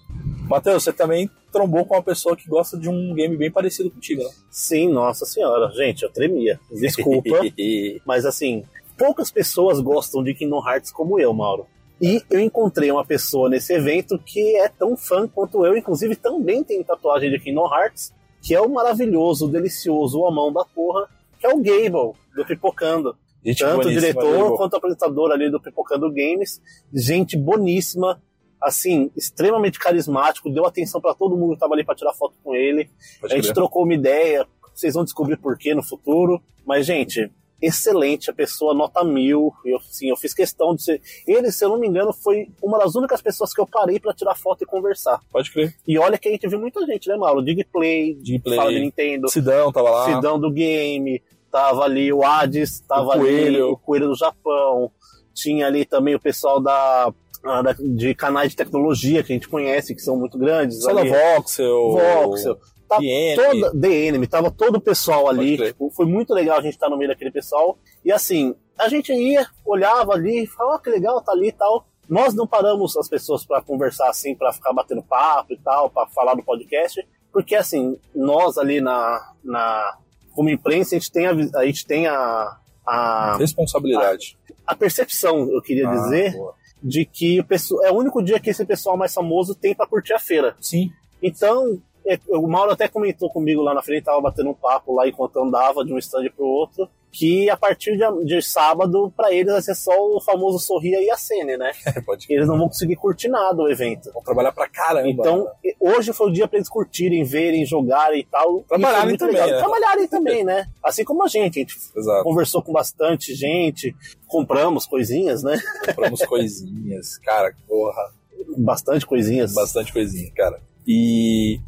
Matheus, 0.49 0.85
você 0.85 0.93
também 0.93 1.29
trombou 1.51 1.85
com 1.85 1.95
uma 1.95 2.03
pessoa 2.03 2.37
que 2.37 2.49
gosta 2.49 2.79
de 2.79 2.89
um 2.89 3.15
game 3.15 3.37
bem 3.37 3.51
parecido 3.51 3.91
contigo, 3.91 4.23
né? 4.23 4.31
Sim, 4.51 4.89
nossa 4.89 5.25
senhora. 5.25 5.73
Gente, 5.73 6.03
eu 6.03 6.11
tremia. 6.11 6.61
Desculpa. 6.71 7.41
Mas 8.05 8.27
assim, 8.27 8.65
poucas 8.97 9.31
pessoas 9.31 9.81
gostam 9.81 10.23
de 10.23 10.35
Kingdom 10.35 10.67
Hearts 10.67 10.93
como 10.93 11.19
eu, 11.19 11.33
Mauro. 11.33 11.67
E 12.01 12.21
eu 12.31 12.41
encontrei 12.41 12.91
uma 12.91 13.05
pessoa 13.05 13.49
nesse 13.49 13.73
evento 13.73 14.19
que 14.19 14.57
é 14.57 14.69
tão 14.69 14.97
fã 14.97 15.29
quanto 15.29 15.65
eu, 15.65 15.77
inclusive 15.77 16.17
também 16.17 16.65
tem 16.65 16.83
tatuagem 16.83 17.31
de 17.31 17.39
Kingdom 17.39 17.73
Hearts, 17.73 18.13
que 18.43 18.55
é 18.55 18.61
o 18.61 18.69
maravilhoso, 18.69 19.49
delicioso, 19.49 20.19
o 20.19 20.27
amão 20.27 20.53
da 20.53 20.65
porra, 20.65 21.09
que 21.39 21.47
é 21.47 21.49
o 21.49 21.59
Gable, 21.59 22.19
do 22.35 22.45
Pipocando. 22.45 23.17
Gente 23.45 23.59
Tanto 23.61 23.89
diretor 23.89 24.37
viu? 24.37 24.57
quanto 24.57 24.75
o 24.75 24.77
apresentador 24.77 25.31
ali 25.33 25.51
do 25.51 25.61
Pipocando 25.61 26.09
Games. 26.11 26.61
Gente 26.93 27.37
boníssima, 27.37 28.23
assim, 28.61 29.11
extremamente 29.17 29.79
carismático, 29.79 30.51
deu 30.51 30.65
atenção 30.65 31.01
pra 31.01 31.15
todo 31.15 31.37
mundo 31.37 31.55
que 31.55 31.61
tava 31.61 31.75
ali 31.75 31.85
pra 31.85 31.95
tirar 31.95 32.15
foto 32.15 32.35
com 32.43 32.55
ele. 32.55 32.89
Pode 33.21 33.33
A 33.33 33.37
gente 33.37 33.53
trocou 33.53 33.83
uma 33.85 33.95
ideia, 33.95 34.47
vocês 34.75 34.95
vão 34.95 35.05
descobrir 35.05 35.37
por 35.37 35.59
quê 35.59 35.75
no 35.75 35.83
futuro. 35.83 36.41
Mas, 36.65 36.87
gente, 36.87 37.31
excelente, 37.62 38.31
a 38.31 38.35
pessoa 38.35 38.75
nota 38.75 39.04
mil. 39.04 39.52
Eu, 39.64 39.78
sim, 39.88 40.11
eu 40.11 40.16
fiz 40.16 40.35
questão 40.35 40.75
de 40.75 40.83
ser. 40.83 41.00
Ele, 41.26 41.50
se 41.52 41.64
eu 41.64 41.69
não 41.69 41.78
me 41.78 41.87
engano, 41.87 42.12
foi 42.12 42.49
uma 42.62 42.78
das 42.78 42.95
únicas 42.95 43.23
pessoas 43.23 43.54
que 43.54 43.61
eu 43.61 43.66
parei 43.66 44.00
pra 44.00 44.12
tirar 44.12 44.35
foto 44.35 44.62
e 44.62 44.66
conversar. 44.66 45.21
Pode 45.31 45.50
crer. 45.52 45.75
E 45.87 45.99
olha 45.99 46.19
que 46.19 46.28
a 46.28 46.33
gente 46.33 46.49
viu 46.49 46.59
muita 46.59 46.85
gente, 46.85 47.09
né, 47.09 47.16
Mauro? 47.16 47.42
Digplay, 47.42 48.14
Digplay. 48.16 48.57
fala 48.57 48.73
de 48.73 48.81
Nintendo, 48.81 49.28
Sidão 49.31 49.71
tava 49.73 49.90
lá. 49.90 50.14
Sidão 50.14 50.38
do 50.38 50.50
Game, 50.50 51.23
tava 51.50 51.85
ali 51.85 52.12
o 52.12 52.25
Hades, 52.25 52.81
tava 52.81 53.07
O 53.07 53.12
ali 53.12 53.21
Coelho. 53.23 53.71
o 53.71 53.76
Coelho 53.78 54.09
do 54.09 54.16
Japão, 54.16 54.90
tinha 55.33 55.66
ali 55.66 55.85
também 55.85 56.14
o 56.14 56.21
pessoal 56.21 56.61
da, 56.61 57.12
ah, 57.45 57.62
de 57.78 58.14
canais 58.14 58.50
de 58.50 58.57
tecnologia 58.57 59.23
que 59.23 59.33
a 59.33 59.37
gente 59.37 59.49
conhece, 59.49 59.95
que 59.95 60.00
são 60.00 60.16
muito 60.16 60.38
grandes. 60.38 60.87
Ali. 60.87 61.11
Voxel. 61.11 61.92
Voxel. 61.92 62.59
Tá 62.97 62.99
DM. 62.99 63.37
toda, 63.37 63.81
The 63.81 63.89
Enemy, 64.07 64.27
tava 64.27 64.51
todo 64.51 64.77
o 64.77 64.81
pessoal 64.81 65.29
ali. 65.29 65.57
Tipo, 65.57 65.91
foi 65.91 66.07
muito 66.07 66.33
legal 66.35 66.59
a 66.59 66.63
gente 66.63 66.75
estar 66.75 66.89
no 66.89 66.97
meio 66.97 67.11
daquele 67.11 67.31
pessoal. 67.31 67.79
E 68.05 68.11
assim, 68.13 68.55
a 68.79 68.89
gente 68.89 69.13
ia, 69.13 69.47
olhava 69.65 70.13
ali, 70.13 70.47
falava, 70.47 70.77
ah, 70.77 70.79
que 70.81 70.91
legal, 70.91 71.21
tá 71.23 71.33
ali 71.33 71.49
e 71.49 71.53
tal. 71.53 71.87
Nós 72.09 72.35
não 72.35 72.47
paramos 72.47 72.97
as 72.97 73.09
pessoas 73.09 73.45
para 73.45 73.63
conversar 73.63 74.09
assim, 74.11 74.35
para 74.35 74.53
ficar 74.53 74.73
batendo 74.73 75.03
papo 75.03 75.53
e 75.53 75.59
tal, 75.59 75.89
para 75.89 76.07
falar 76.09 76.35
do 76.35 76.43
podcast, 76.43 77.01
porque 77.33 77.55
assim, 77.55 77.97
nós 78.15 78.59
ali 78.59 78.81
na, 78.81 79.33
na 79.43 79.97
como 80.35 80.51
imprensa, 80.51 80.95
a 80.95 80.99
gente 80.99 81.11
tem 81.13 81.27
a, 81.27 81.31
a, 81.57 81.65
gente 81.65 81.87
tem 81.87 82.07
a, 82.07 82.57
a, 82.87 83.37
Responsabilidade. 83.39 84.37
a 84.67 84.75
percepção, 84.75 85.49
eu 85.51 85.63
queria 85.63 85.89
Ah, 85.89 85.93
dizer, 85.95 86.33
boa. 86.33 86.55
de 86.83 87.05
que 87.05 87.41
o 87.41 87.45
pessoal, 87.45 87.85
é 87.85 87.91
o 87.91 87.95
único 87.97 88.23
dia 88.23 88.41
que 88.41 88.51
esse 88.51 88.65
pessoal 88.67 88.97
mais 88.97 89.15
famoso 89.15 89.55
tem 89.55 89.75
para 89.75 89.87
curtir 89.87 90.13
a 90.13 90.19
feira. 90.19 90.57
Sim. 90.61 90.91
Então, 91.23 91.81
é, 92.07 92.19
o 92.29 92.47
Mauro 92.47 92.73
até 92.73 92.89
comentou 92.89 93.31
comigo 93.31 93.63
lá 93.63 93.75
na 93.75 93.83
frente, 93.83 94.05
tava 94.05 94.21
batendo 94.21 94.51
um 94.51 94.55
papo 94.55 94.95
lá 94.95 95.07
enquanto 95.07 95.39
andava 95.39 95.85
de 95.85 95.93
um 95.93 95.99
stand 95.99 96.31
pro 96.35 96.47
outro, 96.47 96.89
que 97.13 97.51
a 97.51 97.57
partir 97.57 97.97
de, 97.97 98.25
de 98.25 98.41
sábado, 98.41 99.13
para 99.15 99.33
eles 99.33 99.53
vai 99.53 99.61
ser 99.61 99.75
só 99.75 99.93
o 99.95 100.21
famoso 100.21 100.59
sorria 100.59 101.01
e 101.03 101.11
a 101.11 101.17
cena, 101.17 101.59
né? 101.59 101.73
Pode 102.07 102.27
crer. 102.27 102.39
Eles 102.39 102.49
não 102.49 102.57
vão 102.57 102.69
conseguir 102.69 102.97
curtir 102.97 103.29
nada 103.29 103.63
o 103.63 103.71
evento. 103.71 104.11
Vão 104.13 104.23
trabalhar 104.23 104.51
pra 104.51 104.67
caramba. 104.67 105.09
Então, 105.09 105.45
né? 105.63 105.73
hoje 105.79 106.13
foi 106.15 106.29
o 106.29 106.33
dia 106.33 106.49
para 106.49 106.57
eles 106.57 106.71
curtirem, 106.71 107.23
verem, 107.23 107.67
jogarem 107.67 108.21
e 108.21 108.25
tal. 108.25 108.61
E 108.61 108.63
Trabalharem 108.65 109.01
foi 109.01 109.09
muito 109.09 109.21
também, 109.21 109.53
né? 109.53 109.59
Trabalharem 109.59 110.09
também, 110.09 110.45
né? 110.45 110.67
Assim 110.83 111.05
como 111.05 111.23
a 111.23 111.29
gente. 111.29 111.59
A 111.59 111.63
gente 111.63 111.77
Exato. 111.95 112.25
conversou 112.25 112.63
com 112.63 112.73
bastante 112.73 113.35
gente, 113.35 113.95
compramos 114.27 114.87
coisinhas, 114.87 115.43
né? 115.43 115.59
Compramos 115.85 116.23
coisinhas. 116.25 117.19
Cara, 117.19 117.55
porra. 117.69 118.11
Bastante 118.57 119.07
coisinhas. 119.07 119.53
Bastante 119.53 119.93
coisinha, 119.93 120.31
cara. 120.35 120.61
E. 120.87 121.61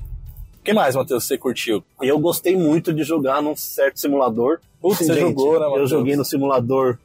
O 0.64 0.66
que 0.66 0.72
mais, 0.72 0.96
Matheus, 0.96 1.24
você 1.26 1.36
curtiu? 1.36 1.84
Eu 2.00 2.18
gostei 2.18 2.56
muito 2.56 2.90
de 2.90 3.02
jogar 3.04 3.42
num 3.42 3.54
certo 3.54 4.00
simulador. 4.00 4.60
Putz, 4.80 4.96
você 4.96 5.12
Gente, 5.12 5.20
jogou, 5.20 5.60
né, 5.60 5.66
Eu 5.66 5.70
Matheus? 5.72 5.90
joguei 5.90 6.16
no 6.16 6.24
simulador 6.24 6.98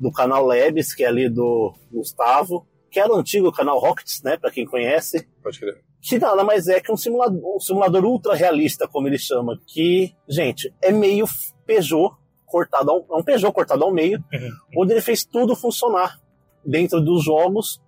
do 0.00 0.10
canal 0.10 0.46
Labs, 0.46 0.94
que 0.94 1.04
é 1.04 1.08
ali 1.08 1.28
do 1.28 1.74
Gustavo, 1.92 2.66
que 2.90 2.98
era 2.98 3.12
o 3.12 3.16
antigo 3.16 3.52
canal 3.52 3.78
Rockets, 3.78 4.22
né, 4.22 4.38
para 4.38 4.50
quem 4.50 4.64
conhece, 4.64 5.28
Pode 5.42 5.60
crer. 5.60 5.82
que 6.00 6.18
nada 6.18 6.42
mais 6.42 6.68
é 6.68 6.80
que 6.80 6.90
um 6.90 6.96
simulador, 6.96 7.56
um 7.56 7.60
simulador 7.60 8.02
ultra 8.02 8.34
realista, 8.34 8.88
como 8.88 9.06
ele 9.08 9.18
chama, 9.18 9.60
que, 9.66 10.14
gente, 10.26 10.72
é 10.80 10.90
meio 10.90 11.26
Peugeot 11.66 12.14
cortado 12.46 12.90
ao, 12.92 13.04
é 13.10 13.14
um 13.14 13.22
Peugeot 13.22 13.52
cortado 13.52 13.84
ao 13.84 13.92
meio, 13.92 14.24
onde 14.74 14.90
ele 14.94 15.02
fez 15.02 15.22
tudo 15.22 15.54
funcionar 15.54 16.18
dentro 16.64 16.98
dos 16.98 17.22
jogos, 17.22 17.78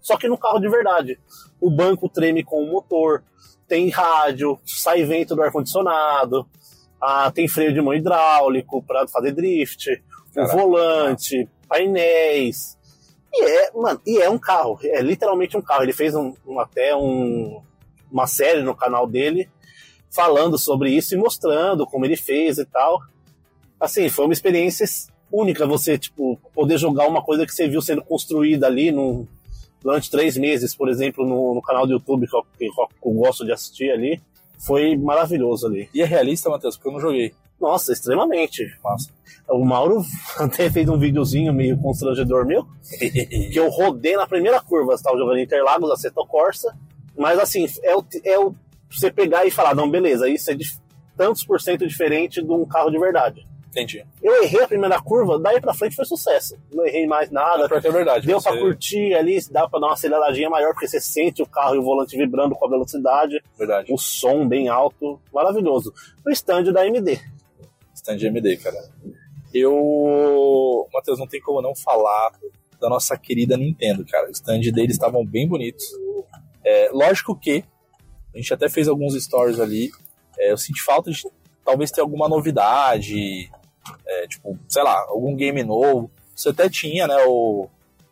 só 0.00 0.16
que 0.16 0.26
no 0.26 0.38
carro 0.38 0.58
de 0.58 0.70
verdade. 0.70 1.20
O 1.60 1.70
banco 1.70 2.08
treme 2.08 2.42
com 2.42 2.64
o 2.64 2.72
motor, 2.72 3.22
tem 3.70 3.88
rádio, 3.88 4.58
sai 4.66 5.04
vento 5.04 5.36
do 5.36 5.42
ar-condicionado, 5.44 6.44
ah, 7.00 7.30
tem 7.30 7.46
freio 7.46 7.72
de 7.72 7.80
mão 7.80 7.94
hidráulico 7.94 8.82
para 8.82 9.06
fazer 9.06 9.30
drift, 9.30 9.86
Caraca. 10.34 10.56
o 10.56 10.58
volante, 10.58 11.48
painéis. 11.68 12.76
E 13.32 13.44
é, 13.44 13.70
mano, 13.72 14.00
e 14.04 14.18
é 14.18 14.28
um 14.28 14.38
carro, 14.40 14.76
é 14.82 15.00
literalmente 15.00 15.56
um 15.56 15.62
carro. 15.62 15.84
Ele 15.84 15.92
fez 15.92 16.16
um, 16.16 16.34
um- 16.44 16.58
até 16.58 16.96
um, 16.96 17.62
uma 18.10 18.26
série 18.26 18.60
no 18.60 18.74
canal 18.74 19.06
dele 19.06 19.48
falando 20.10 20.58
sobre 20.58 20.90
isso 20.90 21.14
e 21.14 21.16
mostrando 21.16 21.86
como 21.86 22.04
ele 22.04 22.16
fez 22.16 22.58
e 22.58 22.64
tal. 22.64 23.00
Assim, 23.78 24.08
foi 24.08 24.24
uma 24.24 24.34
experiência 24.34 24.84
única 25.32 25.64
você, 25.64 25.96
tipo, 25.96 26.40
poder 26.52 26.76
jogar 26.76 27.06
uma 27.06 27.22
coisa 27.22 27.46
que 27.46 27.54
você 27.54 27.68
viu 27.68 27.80
sendo 27.80 28.02
construída 28.02 28.66
ali 28.66 28.90
num, 28.90 29.28
durante 29.82 30.10
três 30.10 30.36
meses, 30.36 30.74
por 30.74 30.88
exemplo, 30.88 31.26
no, 31.26 31.54
no 31.54 31.62
canal 31.62 31.86
do 31.86 31.92
YouTube 31.92 32.26
que 32.26 32.36
eu, 32.36 32.42
que 32.58 32.66
eu 32.66 33.12
gosto 33.12 33.44
de 33.44 33.52
assistir 33.52 33.90
ali. 33.90 34.20
Foi 34.58 34.96
maravilhoso 34.96 35.66
ali. 35.66 35.88
E 35.94 36.02
é 36.02 36.04
realista, 36.04 36.50
Matheus, 36.50 36.76
porque 36.76 36.88
eu 36.88 36.92
não 36.92 37.00
joguei. 37.00 37.32
Nossa, 37.60 37.92
extremamente. 37.92 38.66
Massa. 38.82 39.10
O 39.48 39.64
Mauro 39.64 40.04
até 40.38 40.70
fez 40.70 40.88
um 40.88 40.98
videozinho 40.98 41.52
meio 41.52 41.76
constrangedor 41.78 42.46
meu, 42.46 42.66
que 42.98 43.58
eu 43.58 43.68
rodei 43.68 44.16
na 44.16 44.26
primeira 44.26 44.60
curva, 44.60 44.96
você 44.96 45.02
tava 45.02 45.18
jogando 45.18 45.38
Interlagos, 45.38 45.90
Aceto 45.90 46.24
Corsa, 46.26 46.76
mas 47.18 47.38
assim, 47.38 47.66
é 47.82 47.96
o, 47.96 48.04
é 48.24 48.38
o 48.38 48.54
você 48.90 49.10
pegar 49.10 49.44
e 49.44 49.50
falar, 49.50 49.74
não, 49.74 49.90
beleza, 49.90 50.28
isso 50.28 50.50
é 50.50 50.54
de 50.54 50.64
tantos 51.16 51.44
por 51.44 51.60
cento 51.60 51.86
diferente 51.86 52.42
de 52.42 52.50
um 52.50 52.64
carro 52.64 52.90
de 52.90 52.98
verdade. 52.98 53.46
Entendi. 53.70 54.04
Eu 54.20 54.42
errei 54.42 54.62
a 54.64 54.68
primeira 54.68 55.00
curva, 55.00 55.38
daí 55.38 55.60
pra 55.60 55.72
frente 55.72 55.94
foi 55.94 56.04
sucesso. 56.04 56.58
Não 56.74 56.84
errei 56.84 57.06
mais 57.06 57.30
nada. 57.30 57.68
Que 57.80 57.86
é 57.86 57.90
verdade. 57.92 58.26
Deu 58.26 58.40
você- 58.40 58.50
pra 58.50 58.58
curtir 58.58 59.14
ali, 59.14 59.38
dá 59.50 59.68
pra 59.68 59.78
dar 59.78 59.86
uma 59.86 59.92
aceleradinha 59.94 60.50
maior, 60.50 60.72
porque 60.72 60.88
você 60.88 61.00
sente 61.00 61.40
o 61.40 61.46
carro 61.46 61.76
e 61.76 61.78
o 61.78 61.82
volante 61.82 62.16
vibrando 62.16 62.56
com 62.56 62.66
a 62.66 62.68
velocidade, 62.68 63.40
Verdade. 63.56 63.92
o 63.92 63.96
som 63.96 64.46
bem 64.48 64.68
alto, 64.68 65.20
maravilhoso. 65.32 65.94
O 66.26 66.30
stand 66.30 66.64
da 66.72 66.80
AMD. 66.82 67.20
Stand 67.94 68.16
de 68.16 68.26
MD, 68.26 68.56
cara. 68.56 68.76
Eu. 69.54 70.86
Matheus, 70.92 71.18
não 71.18 71.26
tem 71.26 71.40
como 71.40 71.60
não 71.62 71.74
falar 71.74 72.32
da 72.80 72.88
nossa 72.88 73.16
querida 73.16 73.56
Nintendo, 73.56 74.04
cara. 74.06 74.28
O 74.28 74.30
stand 74.32 74.60
deles 74.72 74.92
estavam 74.92 75.24
bem 75.24 75.46
bonitos. 75.48 75.84
É, 76.64 76.90
lógico 76.92 77.38
que 77.38 77.64
a 78.34 78.38
gente 78.38 78.52
até 78.54 78.68
fez 78.68 78.88
alguns 78.88 79.14
stories 79.22 79.60
ali. 79.60 79.90
É, 80.38 80.50
eu 80.52 80.56
senti 80.56 80.82
falta 80.82 81.10
de 81.10 81.22
talvez 81.64 81.90
ter 81.90 82.00
alguma 82.00 82.28
novidade. 82.28 83.50
É, 84.06 84.26
tipo, 84.26 84.58
sei 84.68 84.82
lá, 84.82 84.98
algum 85.08 85.34
game 85.34 85.62
novo. 85.62 86.10
Você 86.34 86.50
até 86.50 86.68
tinha, 86.68 87.06
né? 87.06 87.16
O 87.26 87.68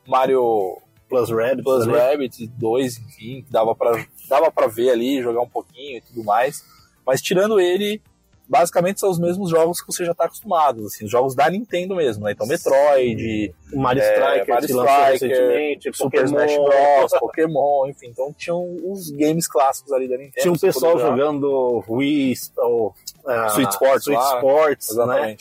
Mario 0.07 0.79
Plus 1.09 1.31
Rabbit. 1.31 1.63
Plus 1.63 1.83
ali. 1.89 1.93
Rabbit 1.93 2.47
2, 2.47 2.99
enfim, 2.99 3.43
que 3.43 3.51
dava 3.51 3.75
pra, 3.75 4.05
dava 4.29 4.51
pra 4.51 4.67
ver 4.67 4.91
ali, 4.91 5.23
jogar 5.23 5.41
um 5.41 5.49
pouquinho 5.49 5.99
e 5.99 6.01
tudo 6.01 6.25
mais. 6.25 6.65
Mas 7.07 7.23
tirando 7.23 7.59
ele, 7.59 8.03
basicamente 8.47 9.01
são 9.01 9.11
os 9.11 9.19
mesmos 9.19 9.51
jogos 9.51 9.81
que 9.81 9.87
você 9.87 10.05
já 10.05 10.15
tá 10.15 10.25
acostumado, 10.25 10.85
assim, 10.87 11.05
os 11.05 11.11
jogos 11.11 11.35
da 11.35 11.49
Nintendo 11.49 11.95
mesmo, 11.95 12.25
né? 12.25 12.33
Então 12.33 12.47
Metroid, 12.47 13.55
O 13.73 13.79
Mario 13.79 14.03
É, 14.03 14.13
Striker, 14.13 14.55
Mario 14.55 14.67
Striker, 14.67 15.95
Super 15.95 16.25
Pokémon. 16.25 16.45
Smash 16.45 16.57
Bros, 16.57 17.21
Pokémon, 17.21 17.87
enfim, 17.87 18.09
então 18.09 18.33
tinham 18.37 18.77
os 18.85 19.11
games 19.11 19.47
clássicos 19.47 19.93
ali 19.93 20.09
da 20.09 20.17
Nintendo. 20.17 20.43
Tinha 20.43 20.53
um 20.53 20.59
pessoal 20.59 20.99
jogando 20.99 21.83
Wii, 21.89 22.35
ou, 22.59 22.95
ah, 23.27 23.47
Sweet 23.49 23.73
Sports 23.73 24.03
Sweet 24.03 24.21
lá, 24.21 24.35
Sports, 24.37 24.97
né? 24.97 25.37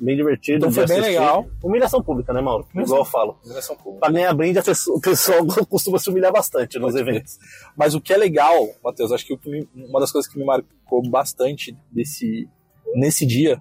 Bem 0.00 0.16
divertido. 0.16 0.58
Então 0.58 0.72
foi 0.72 0.86
bem 0.86 0.98
assistir. 0.98 1.18
legal. 1.18 1.46
Humilhação 1.62 2.02
pública, 2.02 2.32
né, 2.32 2.40
Mauro? 2.40 2.66
Humilhação. 2.72 2.96
Igual 2.96 3.00
eu 3.06 3.10
falo. 3.10 3.38
Dimensão 3.44 3.76
pública. 3.76 4.00
Pra 4.00 4.10
ganhar 4.12 4.32
brinde, 4.34 4.58
a 4.58 4.62
pessoa- 4.62 4.96
o 4.96 5.00
pessoal 5.00 5.38
costuma 5.68 5.98
se 5.98 6.08
humilhar 6.10 6.32
bastante 6.32 6.78
nos 6.78 6.94
eventos. 6.94 7.38
Mas 7.76 7.94
o 7.94 8.00
que 8.00 8.12
é 8.12 8.16
legal, 8.16 8.54
Matheus, 8.82 9.12
acho 9.12 9.26
que 9.26 9.38
uma 9.74 10.00
das 10.00 10.12
coisas 10.12 10.30
que 10.30 10.38
me 10.38 10.44
marcou 10.44 11.02
bastante 11.10 11.76
desse, 11.90 12.48
nesse 12.94 13.26
dia 13.26 13.60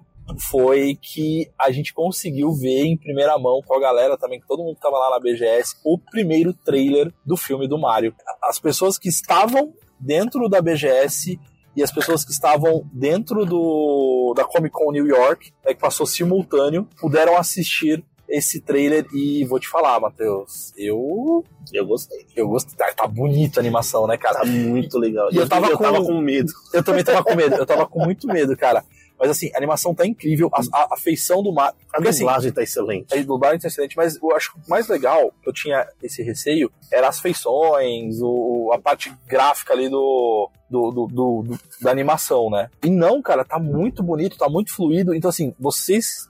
foi 0.50 0.97
que 1.02 1.50
a 1.58 1.71
gente 1.71 1.93
conseguiu 1.93 2.52
ver 2.52 2.84
em 2.86 2.97
primeira 2.97 3.38
mão 3.39 3.62
com 3.65 3.73
a 3.76 3.80
galera 3.80 4.17
também, 4.17 4.39
que 4.41 4.47
todo 4.47 4.62
mundo 4.62 4.76
que 4.76 4.82
tava 4.82 4.97
lá 4.97 5.12
na 5.12 5.19
BGS, 5.19 5.78
o 5.86 5.97
primeiro 5.97 6.54
trailer 6.54 7.13
do 7.26 7.38
filme 7.38 7.65
do 7.67 7.78
Mario. 7.80 8.13
As 8.43 8.60
pessoas 8.60 8.97
que 9.00 9.08
estavam 9.08 9.73
dentro 10.00 10.50
da 10.50 10.62
BGS 10.62 11.39
e 11.77 11.83
as 11.83 11.91
pessoas 11.91 12.25
que 12.25 12.31
estavam 12.31 12.83
dentro 12.91 13.45
do 13.45 14.33
da 14.35 14.43
Comic 14.43 14.73
Con 14.73 14.91
New 14.91 15.05
York, 15.07 15.53
né, 15.65 15.73
que 15.73 15.79
passou 15.79 16.05
simultâneo, 16.05 16.85
puderam 16.99 17.37
assistir 17.37 18.03
esse 18.29 18.59
trailer 18.59 19.05
e 19.13 19.45
vou 19.45 19.57
te 19.57 19.69
falar, 19.69 19.97
Matheus, 20.01 20.73
eu 20.77 21.45
Eu 21.71 21.85
gostei. 21.85 22.25
eu 22.35 22.45
gostei, 22.49 22.75
tá, 22.75 22.91
tá 22.93 23.07
bonita 23.07 23.59
a 23.59 23.61
animação, 23.61 24.05
né, 24.05 24.17
cara? 24.17 24.39
Tá 24.39 24.45
muito 24.45 24.99
legal. 24.99 25.29
E 25.31 25.37
eu 25.37 25.47
tava 25.47 25.67
eu 25.67 25.77
com- 25.77 25.83
tava 25.85 26.03
com 26.03 26.19
medo. 26.19 26.51
Eu 26.73 26.83
também 26.83 27.03
tava 27.05 27.23
com 27.23 27.35
medo, 27.35 27.55
eu 27.55 27.65
tava 27.65 27.87
com 27.87 28.03
muito 28.03 28.27
medo, 28.27 28.57
cara. 28.57 28.83
Mas 29.19 29.32
assim, 29.32 29.49
a 29.53 29.58
animação 29.58 29.95
tá 29.95 30.06
incrível, 30.06 30.49
a, 30.53 30.62
a, 30.71 30.93
a 30.93 30.97
feição 30.97 31.41
do 31.41 31.51
Mario. 31.51 31.75
A 31.93 32.08
assim, 32.08 32.19
dublagem 32.19 32.51
tá 32.51 32.62
excelente. 32.62 33.13
a 33.17 33.23
dublagem 33.23 33.60
tá 33.60 33.67
excelente, 33.67 33.97
mas 33.97 34.15
eu 34.21 34.36
acho 34.36 34.53
que 34.53 34.60
o 34.60 34.69
mais 34.69 34.88
legal, 34.88 35.34
que 35.41 35.49
eu 35.49 35.53
tinha 35.53 35.88
esse 36.03 36.21
receio, 36.21 36.71
era 36.91 37.08
as 37.08 37.19
feições, 37.19 38.19
o, 38.21 38.71
a 38.73 38.77
parte 38.80 39.12
gráfica 39.27 39.73
ali 39.73 39.89
do, 39.89 40.49
do, 40.69 40.91
do- 40.91 41.08
do- 41.08 41.41
do- 41.43 41.60
da 41.82 41.89
animação, 41.91 42.49
né? 42.49 42.69
E 42.84 42.89
não, 42.89 43.21
cara, 43.21 43.43
tá 43.43 43.58
muito 43.60 44.03
bonito, 44.03 44.38
tá 44.38 44.47
muito 44.47 44.73
fluido. 44.73 45.15
Então, 45.15 45.30
assim, 45.30 45.53
vocês 45.60 46.30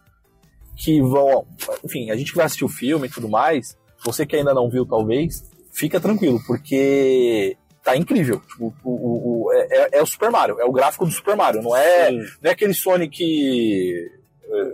que 0.76 1.02
vão. 1.02 1.45
Enfim, 1.84 2.12
a 2.12 2.15
gente 2.15 2.32
que 2.32 2.38
vai 2.38 2.45
assistir 2.45 2.63
o 2.65 2.69
filme 2.69 3.08
e 3.08 3.12
tudo 3.12 3.28
mais, 3.28 3.76
você 4.06 4.26
que 4.26 4.36
ainda 4.36 4.54
não 4.54 4.69
viu, 4.69 4.86
talvez, 4.86 5.43
fica 5.73 6.00
tranquilo, 6.00 6.39
porque 6.47 7.58
tá 7.91 7.97
incrível. 7.97 8.41
O, 8.60 8.71
o- 8.84 9.45
o- 9.47 9.54
é, 9.54 9.67
é- 9.69 9.89
é 10.00 10.02
o 10.02 10.06
Super 10.06 10.30
Mario, 10.32 10.60
é 10.60 10.65
o 10.65 10.71
gráfico 10.71 11.06
do 11.06 11.12
Super 11.12 11.36
Mario, 11.36 11.62
não 11.62 11.76
é, 11.76 12.10
Sim, 12.10 12.17
não 12.41 12.50
é 12.50 12.52
aquele 12.52 12.73
Sonic. 12.73 13.23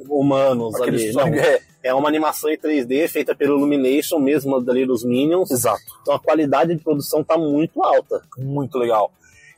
humanos 0.09 0.75
Aquele 0.75 0.97
ali. 1.03 1.13
Sonic 1.13 1.37
Não, 1.37 1.43
é, 1.43 1.59
é 1.83 1.93
uma 1.93 2.07
animação 2.07 2.49
em 2.49 2.57
3D 2.57 3.07
feita 3.07 3.35
pelo 3.35 3.57
Illumination 3.57 4.19
mesmo 4.19 4.61
dali 4.61 4.85
dos 4.85 5.03
Minions. 5.03 5.49
exato. 5.51 5.81
Então 6.01 6.13
a 6.13 6.19
qualidade 6.19 6.75
de 6.75 6.83
produção 6.83 7.23
tá 7.23 7.37
muito 7.37 7.83
alta. 7.83 8.21
muito 8.37 8.77
legal. 8.77 9.11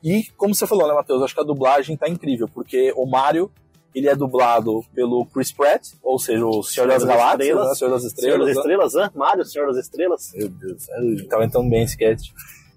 E 0.04 0.24
como 0.38 0.54
você 0.54 0.68
falou, 0.68 0.88
né, 0.88 0.94
Matheus? 0.94 1.22
Acho 1.24 1.34
que 1.34 1.42
a 1.42 1.44
dublagem 1.44 1.98
tá 1.98 2.08
incrível, 2.08 2.48
porque 2.54 2.94
o 2.96 3.06
Mario 3.06 3.52
ele 3.94 4.08
é 4.10 4.16
dublado 4.16 4.84
pelo 4.94 5.26
Chris 5.28 5.52
Pratt, 5.54 5.82
ou 6.04 6.20
seja, 6.20 6.46
o 6.46 6.62
Senhor 6.62 6.86
das, 6.88 7.04
das 7.04 7.10
Galáxias, 7.16 7.40
Estrelas. 7.48 7.68
né? 7.70 7.76
Senhor 7.76 7.92
das 7.92 8.02
Senhor 8.02 8.08
Estrelas. 8.14 8.40
das 8.40 8.48
né? 8.56 8.62
Estrelas, 8.62 8.96
hã? 8.96 9.12
Mario, 9.16 9.46
Senhor 9.46 9.68
das 9.68 9.78
Estrelas. 9.78 10.32
Meu 10.36 10.50
Deus, 10.50 10.90
ele 10.90 11.24
tava 11.28 11.46
entrando 11.46 11.70
bem 11.70 11.84
esse 11.84 11.94
sketch. 11.94 12.30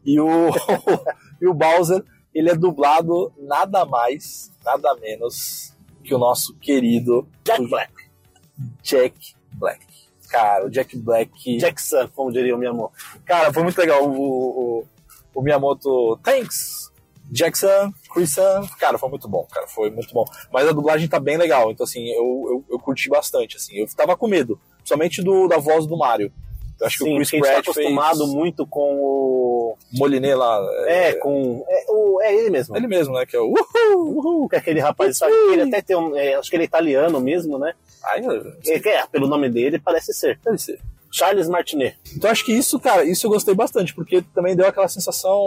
E 0.05 0.21
o, 0.21 0.51
e 1.41 1.47
o 1.47 1.55
Bowser, 1.55 2.05
ele 2.35 2.51
é 2.51 2.55
dublado 2.55 3.33
nada 3.39 3.85
mais, 3.85 4.51
nada 4.65 4.95
menos 4.97 5.77
que 6.03 6.15
o 6.15 6.19
nosso 6.19 6.55
querido 6.55 7.29
Jack 7.45 7.69
Black. 7.69 7.93
Jack 8.83 9.35
Black. 9.53 9.87
Cara, 10.29 10.67
o 10.67 10.71
Jack 10.71 10.97
Black. 10.97 11.59
Jack 11.59 11.81
Sun, 11.81 12.09
como 12.15 12.33
diria 12.33 12.55
o 12.55 12.59
meu 12.59 12.71
amor. 12.71 12.91
Cara, 13.25 13.53
foi 13.53 13.63
muito 13.63 13.79
legal. 13.79 14.09
O, 14.09 14.81
o, 14.81 14.87
o 15.35 15.43
Miyamoto, 15.43 16.19
thanks! 16.23 16.89
Jackson, 17.31 17.93
Christian, 18.11 18.67
cara, 18.79 18.97
foi 18.97 19.11
muito 19.11 19.29
bom, 19.29 19.47
cara, 19.51 19.67
foi 19.69 19.91
muito 19.91 20.13
bom. 20.15 20.25
Mas 20.51 20.67
a 20.67 20.73
dublagem 20.73 21.09
tá 21.09 21.21
bem 21.21 21.37
legal, 21.37 21.71
então 21.71 21.85
assim, 21.85 22.09
eu, 22.09 22.45
eu, 22.49 22.65
eu 22.71 22.79
curti 22.79 23.09
bastante, 23.09 23.57
assim. 23.57 23.77
Eu 23.77 23.87
tava 23.95 24.17
com 24.17 24.27
medo, 24.27 24.59
somente 24.83 25.23
do, 25.23 25.47
da 25.47 25.59
voz 25.59 25.87
do 25.87 25.97
Mario. 25.97 26.33
Eu 26.81 26.87
acho 26.87 26.99
que 26.99 27.05
Sim, 27.05 27.13
o 27.15 27.17
Chris 27.17 27.31
tá 27.31 27.39
Pratt 27.39 27.59
acostumado 27.69 28.19
fez 28.19 28.31
muito 28.31 28.67
com 28.67 28.95
o... 29.01 29.77
Moliné 29.95 30.35
lá. 30.35 30.61
É, 30.87 31.13
com... 31.15 31.65
É, 31.69 31.85
o, 31.89 32.21
é 32.23 32.35
ele 32.35 32.51
mesmo. 32.51 32.77
Ele 32.77 32.87
mesmo, 32.87 33.15
né? 33.15 33.27
Que 33.27 33.37
é 33.37 33.41
o 33.41 33.47
Uhul! 33.53 34.17
Uhul, 34.17 34.49
que 34.49 34.55
é 34.57 34.59
aquele 34.59 34.79
rapaz, 34.81 35.19
sabe, 35.19 35.33
que 35.33 35.53
ele 35.55 35.63
até 35.63 35.83
tem 35.83 35.97
um... 35.97 36.17
é, 36.17 36.35
acho 36.35 36.49
que 36.49 36.55
ele 36.57 36.63
é 36.65 36.67
italiano 36.67 37.21
mesmo, 37.21 37.59
né? 37.59 37.73
Ai, 38.05 38.23
É, 38.67 38.77
é, 38.77 39.07
pelo 39.09 39.27
nome 39.27 39.49
dele, 39.51 39.79
parece 39.81 40.13
ser. 40.15 40.39
deve 40.45 40.59
ser. 40.59 40.79
Charles 41.11 41.49
Martinet. 41.49 41.97
Então 42.15 42.31
acho 42.31 42.45
que 42.45 42.53
isso, 42.53 42.79
cara, 42.79 43.03
isso 43.05 43.27
eu 43.27 43.31
gostei 43.31 43.55
bastante, 43.55 43.95
porque 43.95 44.23
também 44.35 44.55
deu 44.55 44.67
aquela 44.67 44.89
sensação 44.89 45.41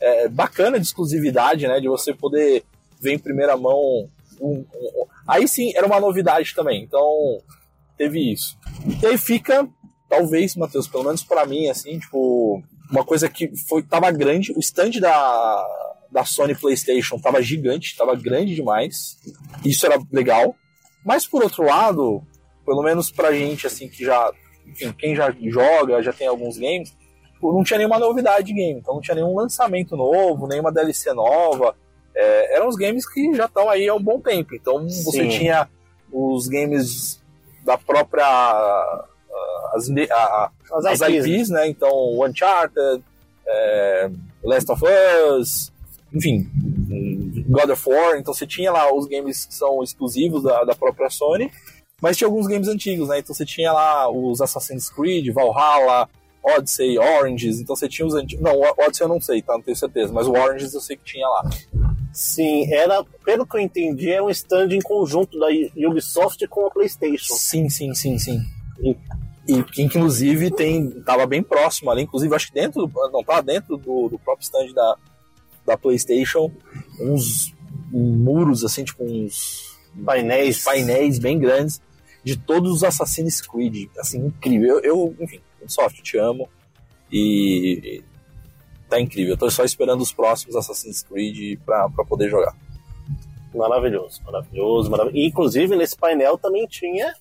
é, 0.00 0.28
bacana 0.28 0.78
de 0.78 0.86
exclusividade, 0.86 1.66
né? 1.66 1.80
De 1.80 1.88
você 1.88 2.12
poder 2.14 2.62
ver 3.00 3.12
em 3.14 3.18
primeira 3.18 3.56
mão. 3.56 4.08
um- 4.40 4.64
um- 4.74 5.06
Aí 5.26 5.48
sim, 5.48 5.72
era 5.74 5.86
uma 5.86 5.98
novidade 5.98 6.54
também. 6.54 6.82
Então, 6.82 7.40
teve 7.96 8.32
isso. 8.32 8.58
E 9.02 9.06
aí 9.06 9.16
fica, 9.16 9.66
talvez, 10.08 10.56
Matheus, 10.56 10.88
pelo 10.88 11.04
menos 11.04 11.22
pra 11.22 11.46
mim, 11.46 11.68
assim, 11.68 11.98
tipo, 11.98 12.62
uma 12.90 13.04
coisa 13.04 13.28
que 13.28 13.50
foi 13.68 13.82
tava 13.82 14.10
grande. 14.10 14.52
O 14.52 14.60
stand 14.60 15.00
da, 15.00 15.66
da 16.10 16.24
Sony 16.24 16.54
PlayStation 16.54 17.18
tava 17.18 17.42
gigante, 17.42 17.96
tava 17.96 18.14
grande 18.14 18.54
demais. 18.54 19.18
Isso 19.64 19.84
era 19.86 19.98
legal. 20.12 20.54
Mas 21.04 21.26
por 21.26 21.42
outro 21.42 21.64
lado, 21.64 22.22
pelo 22.64 22.82
menos 22.82 23.10
pra 23.10 23.32
gente, 23.32 23.66
assim, 23.66 23.88
que 23.88 24.04
já 24.04 24.32
enfim, 24.66 24.92
quem 24.92 25.14
já 25.14 25.30
joga, 25.42 26.02
já 26.02 26.12
tem 26.12 26.26
alguns 26.26 26.56
games, 26.56 26.94
não 27.42 27.62
tinha 27.62 27.78
nenhuma 27.78 27.98
novidade 27.98 28.46
de 28.46 28.54
game, 28.54 28.80
então 28.80 28.94
não 28.94 29.00
tinha 29.00 29.14
nenhum 29.14 29.34
lançamento 29.36 29.96
novo, 29.96 30.46
nenhuma 30.46 30.72
DLC 30.72 31.12
nova. 31.12 31.76
É, 32.16 32.56
eram 32.56 32.68
os 32.68 32.76
games 32.76 33.06
que 33.06 33.34
já 33.34 33.46
estão 33.46 33.68
aí 33.68 33.88
há 33.88 33.94
um 33.94 34.02
bom 34.02 34.20
tempo. 34.20 34.54
Então 34.54 34.88
você 34.88 35.22
Sim. 35.24 35.28
tinha 35.28 35.68
os 36.12 36.48
games 36.48 37.20
da 37.64 37.76
própria. 37.76 38.24
As, 39.74 39.88
a- 39.90 40.50
As 40.72 40.84
as 40.86 41.00
IPs, 41.00 41.26
IPs, 41.26 41.48
né? 41.50 41.68
Então, 41.68 41.90
Uncharted, 42.22 43.02
é, 43.46 44.10
Last 44.42 44.70
of 44.70 44.82
Us, 45.38 45.72
enfim, 46.12 46.48
God 47.48 47.70
of 47.70 47.88
War. 47.88 48.16
Então 48.16 48.32
você 48.32 48.46
tinha 48.46 48.70
lá 48.72 48.94
os 48.94 49.06
games 49.06 49.44
que 49.46 49.54
são 49.54 49.82
exclusivos 49.82 50.42
da, 50.42 50.64
da 50.64 50.74
própria 50.74 51.10
Sony, 51.10 51.50
mas 52.00 52.16
tinha 52.16 52.28
alguns 52.28 52.46
games 52.46 52.68
antigos, 52.68 53.08
né? 53.08 53.18
Então 53.18 53.34
você 53.34 53.44
tinha 53.44 53.72
lá 53.72 54.08
os 54.10 54.40
Assassin's 54.40 54.88
Creed, 54.90 55.32
Valhalla, 55.34 56.08
Odyssey, 56.42 56.98
Oranges. 56.98 57.58
Então 57.60 57.74
você 57.74 57.88
tinha 57.88 58.06
os 58.06 58.14
antigos. 58.14 58.44
Não, 58.44 58.60
Odyssey 58.60 59.04
eu 59.04 59.08
não 59.08 59.20
sei, 59.20 59.42
tá? 59.42 59.54
Não 59.54 59.62
tenho 59.62 59.76
certeza, 59.76 60.12
mas 60.12 60.26
o 60.28 60.32
Oranges 60.32 60.72
eu 60.74 60.80
sei 60.80 60.96
que 60.96 61.04
tinha 61.04 61.26
lá. 61.28 61.50
Sim, 62.12 62.72
era, 62.72 63.02
pelo 63.24 63.44
que 63.44 63.56
eu 63.56 63.60
entendi, 63.60 64.10
é 64.12 64.22
um 64.22 64.30
stand 64.30 64.68
em 64.72 64.80
conjunto 64.80 65.36
da 65.38 65.46
Ubisoft 65.88 66.46
com 66.46 66.66
a 66.66 66.70
PlayStation. 66.70 67.34
Sim, 67.34 67.68
sim, 67.68 67.92
sim, 67.92 68.18
sim. 68.18 68.40
E, 69.46 69.58
e 69.58 69.62
que 69.64 69.82
inclusive 69.82 70.50
tem, 70.50 70.90
tava 71.02 71.26
bem 71.26 71.42
próximo 71.42 71.90
ali, 71.90 72.02
inclusive 72.02 72.34
acho 72.34 72.48
que 72.48 72.54
dentro, 72.54 72.86
do- 72.86 73.10
não 73.12 73.22
tava 73.22 73.42
dentro 73.42 73.76
do, 73.76 74.08
do 74.08 74.18
próprio 74.18 74.44
stand 74.44 74.72
da, 74.72 74.96
da 75.66 75.76
PlayStation, 75.76 76.50
uns 77.00 77.54
muros 77.90 78.64
assim, 78.64 78.84
tipo 78.84 79.04
uns 79.04 79.74
Painéis. 80.04 80.58
uns 80.58 80.64
painéis 80.64 81.18
bem 81.18 81.38
grandes 81.38 81.80
de 82.24 82.36
todos 82.36 82.72
os 82.72 82.82
Assassin's 82.84 83.40
Creed, 83.42 83.88
assim, 83.98 84.18
incrível. 84.26 84.80
Eu, 84.80 84.82
eu 84.82 85.16
enfim, 85.20 85.40
Ubisoft, 85.60 86.02
te 86.02 86.16
amo 86.16 86.48
e 87.12 88.02
tá 88.88 88.98
incrível. 89.00 89.34
Eu 89.34 89.38
tô 89.38 89.50
só 89.50 89.62
esperando 89.64 90.00
os 90.00 90.12
próximos 90.12 90.56
Assassin's 90.56 91.02
Creed 91.02 91.58
pra 91.64 91.88
poder 92.08 92.30
jogar. 92.30 92.56
Maravilhoso, 93.54 94.20
maravilhoso, 94.24 94.90
maravilhoso. 94.90 95.18
E, 95.24 95.28
Inclusive, 95.28 95.76
nesse 95.76 95.96
painel 95.96 96.36
também 96.38 96.66
tinha 96.66 97.14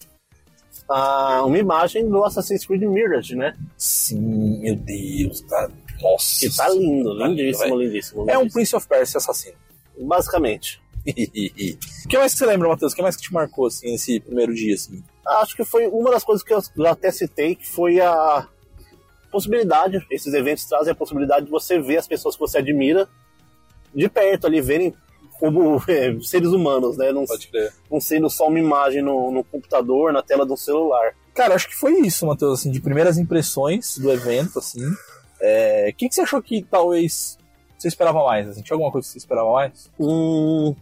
ah, 0.90 1.44
uma 1.46 1.58
imagem 1.58 2.10
do 2.10 2.24
Assassin's 2.24 2.66
Creed 2.66 2.84
Mirage, 2.84 3.36
né? 3.36 3.56
Sim, 3.78 4.60
meu 4.60 4.76
Deus, 4.76 5.42
cara. 5.42 5.72
Nossa. 6.02 6.40
Que 6.40 6.56
tá 6.56 6.70
lindo, 6.70 7.18
Tá 7.18 7.28
lindo, 7.28 7.42
lindíssimo, 7.42 7.78
velho. 7.78 7.82
lindíssimo. 7.82 8.22
É 8.22 8.38
um 8.38 8.42
lindíssimo. 8.42 8.52
Prince 8.54 8.76
of 8.76 8.88
Persia 8.88 9.18
assassino. 9.18 9.56
Basicamente. 10.00 10.82
O 12.06 12.08
que 12.10 12.18
mais 12.18 12.34
que 12.34 12.40
você 12.40 12.46
lembra, 12.46 12.68
Matheus? 12.70 12.94
O 12.94 12.96
que 12.96 13.02
mais 13.02 13.16
que 13.16 13.24
te 13.24 13.34
marcou, 13.34 13.68
assim, 13.68 13.92
nesse 13.92 14.20
primeiro 14.20 14.54
dia, 14.54 14.74
assim? 14.76 15.04
Acho 15.26 15.56
que 15.56 15.64
foi 15.66 15.88
uma 15.88 16.12
das 16.12 16.24
coisas 16.24 16.44
que 16.44 16.54
eu 16.54 16.62
até 16.86 17.12
citei, 17.12 17.56
que 17.56 17.68
foi 17.68 18.00
a 18.00 18.48
possibilidade, 19.32 20.06
esses 20.12 20.34
eventos 20.34 20.66
trazem 20.66 20.92
a 20.92 20.96
possibilidade 20.96 21.46
de 21.46 21.52
você 21.52 21.80
ver 21.80 21.98
as 21.98 22.08
pessoas 22.08 22.36
que 22.36 22.42
você 22.42 22.60
admira 22.60 23.08
de 23.96 24.08
perto 24.08 24.48
ali, 24.48 24.62
verem 24.62 24.94
como 25.39 25.82
é, 25.88 26.17
seres 26.22 26.50
humanos, 26.50 26.98
né? 26.98 27.12
Não, 27.12 27.26
Pode 27.26 27.48
crer. 27.48 27.74
não 27.91 28.00
sendo 28.00 28.30
só 28.30 28.48
uma 28.48 28.60
imagem 28.60 29.02
no, 29.02 29.32
no 29.32 29.43
computador, 29.43 30.12
na 30.13 30.22
tela 30.22 30.46
de 30.46 30.52
um 30.54 30.58
celular. 30.58 31.13
Cara, 31.34 31.56
acho 31.56 31.67
que 31.67 31.76
foi 31.76 31.93
isso, 32.02 32.26
Matheus, 32.26 32.60
assim, 32.60 32.72
de 32.72 32.80
primeiras 32.80 33.17
impressões 33.17 33.98
do 33.98 34.12
evento, 34.12 34.60
assim. 34.60 34.82
É, 35.41 35.89
O 35.91 35.96
que, 35.96 36.08
que 36.08 36.15
você 36.15 36.22
achou 36.22 36.41
que 36.41 36.63
talvez 36.63 37.38
você 37.78 37.88
esperava 37.88 38.24
mais? 38.24 38.48
Assim? 38.48 38.62
Tinha 38.62 38.76
alguma 38.76 38.91
coisa 38.91 39.06
que 39.06 39.12
você 39.12 39.17
esperava 39.17 39.52
mais? 39.52 39.89
Hum, 40.00 40.76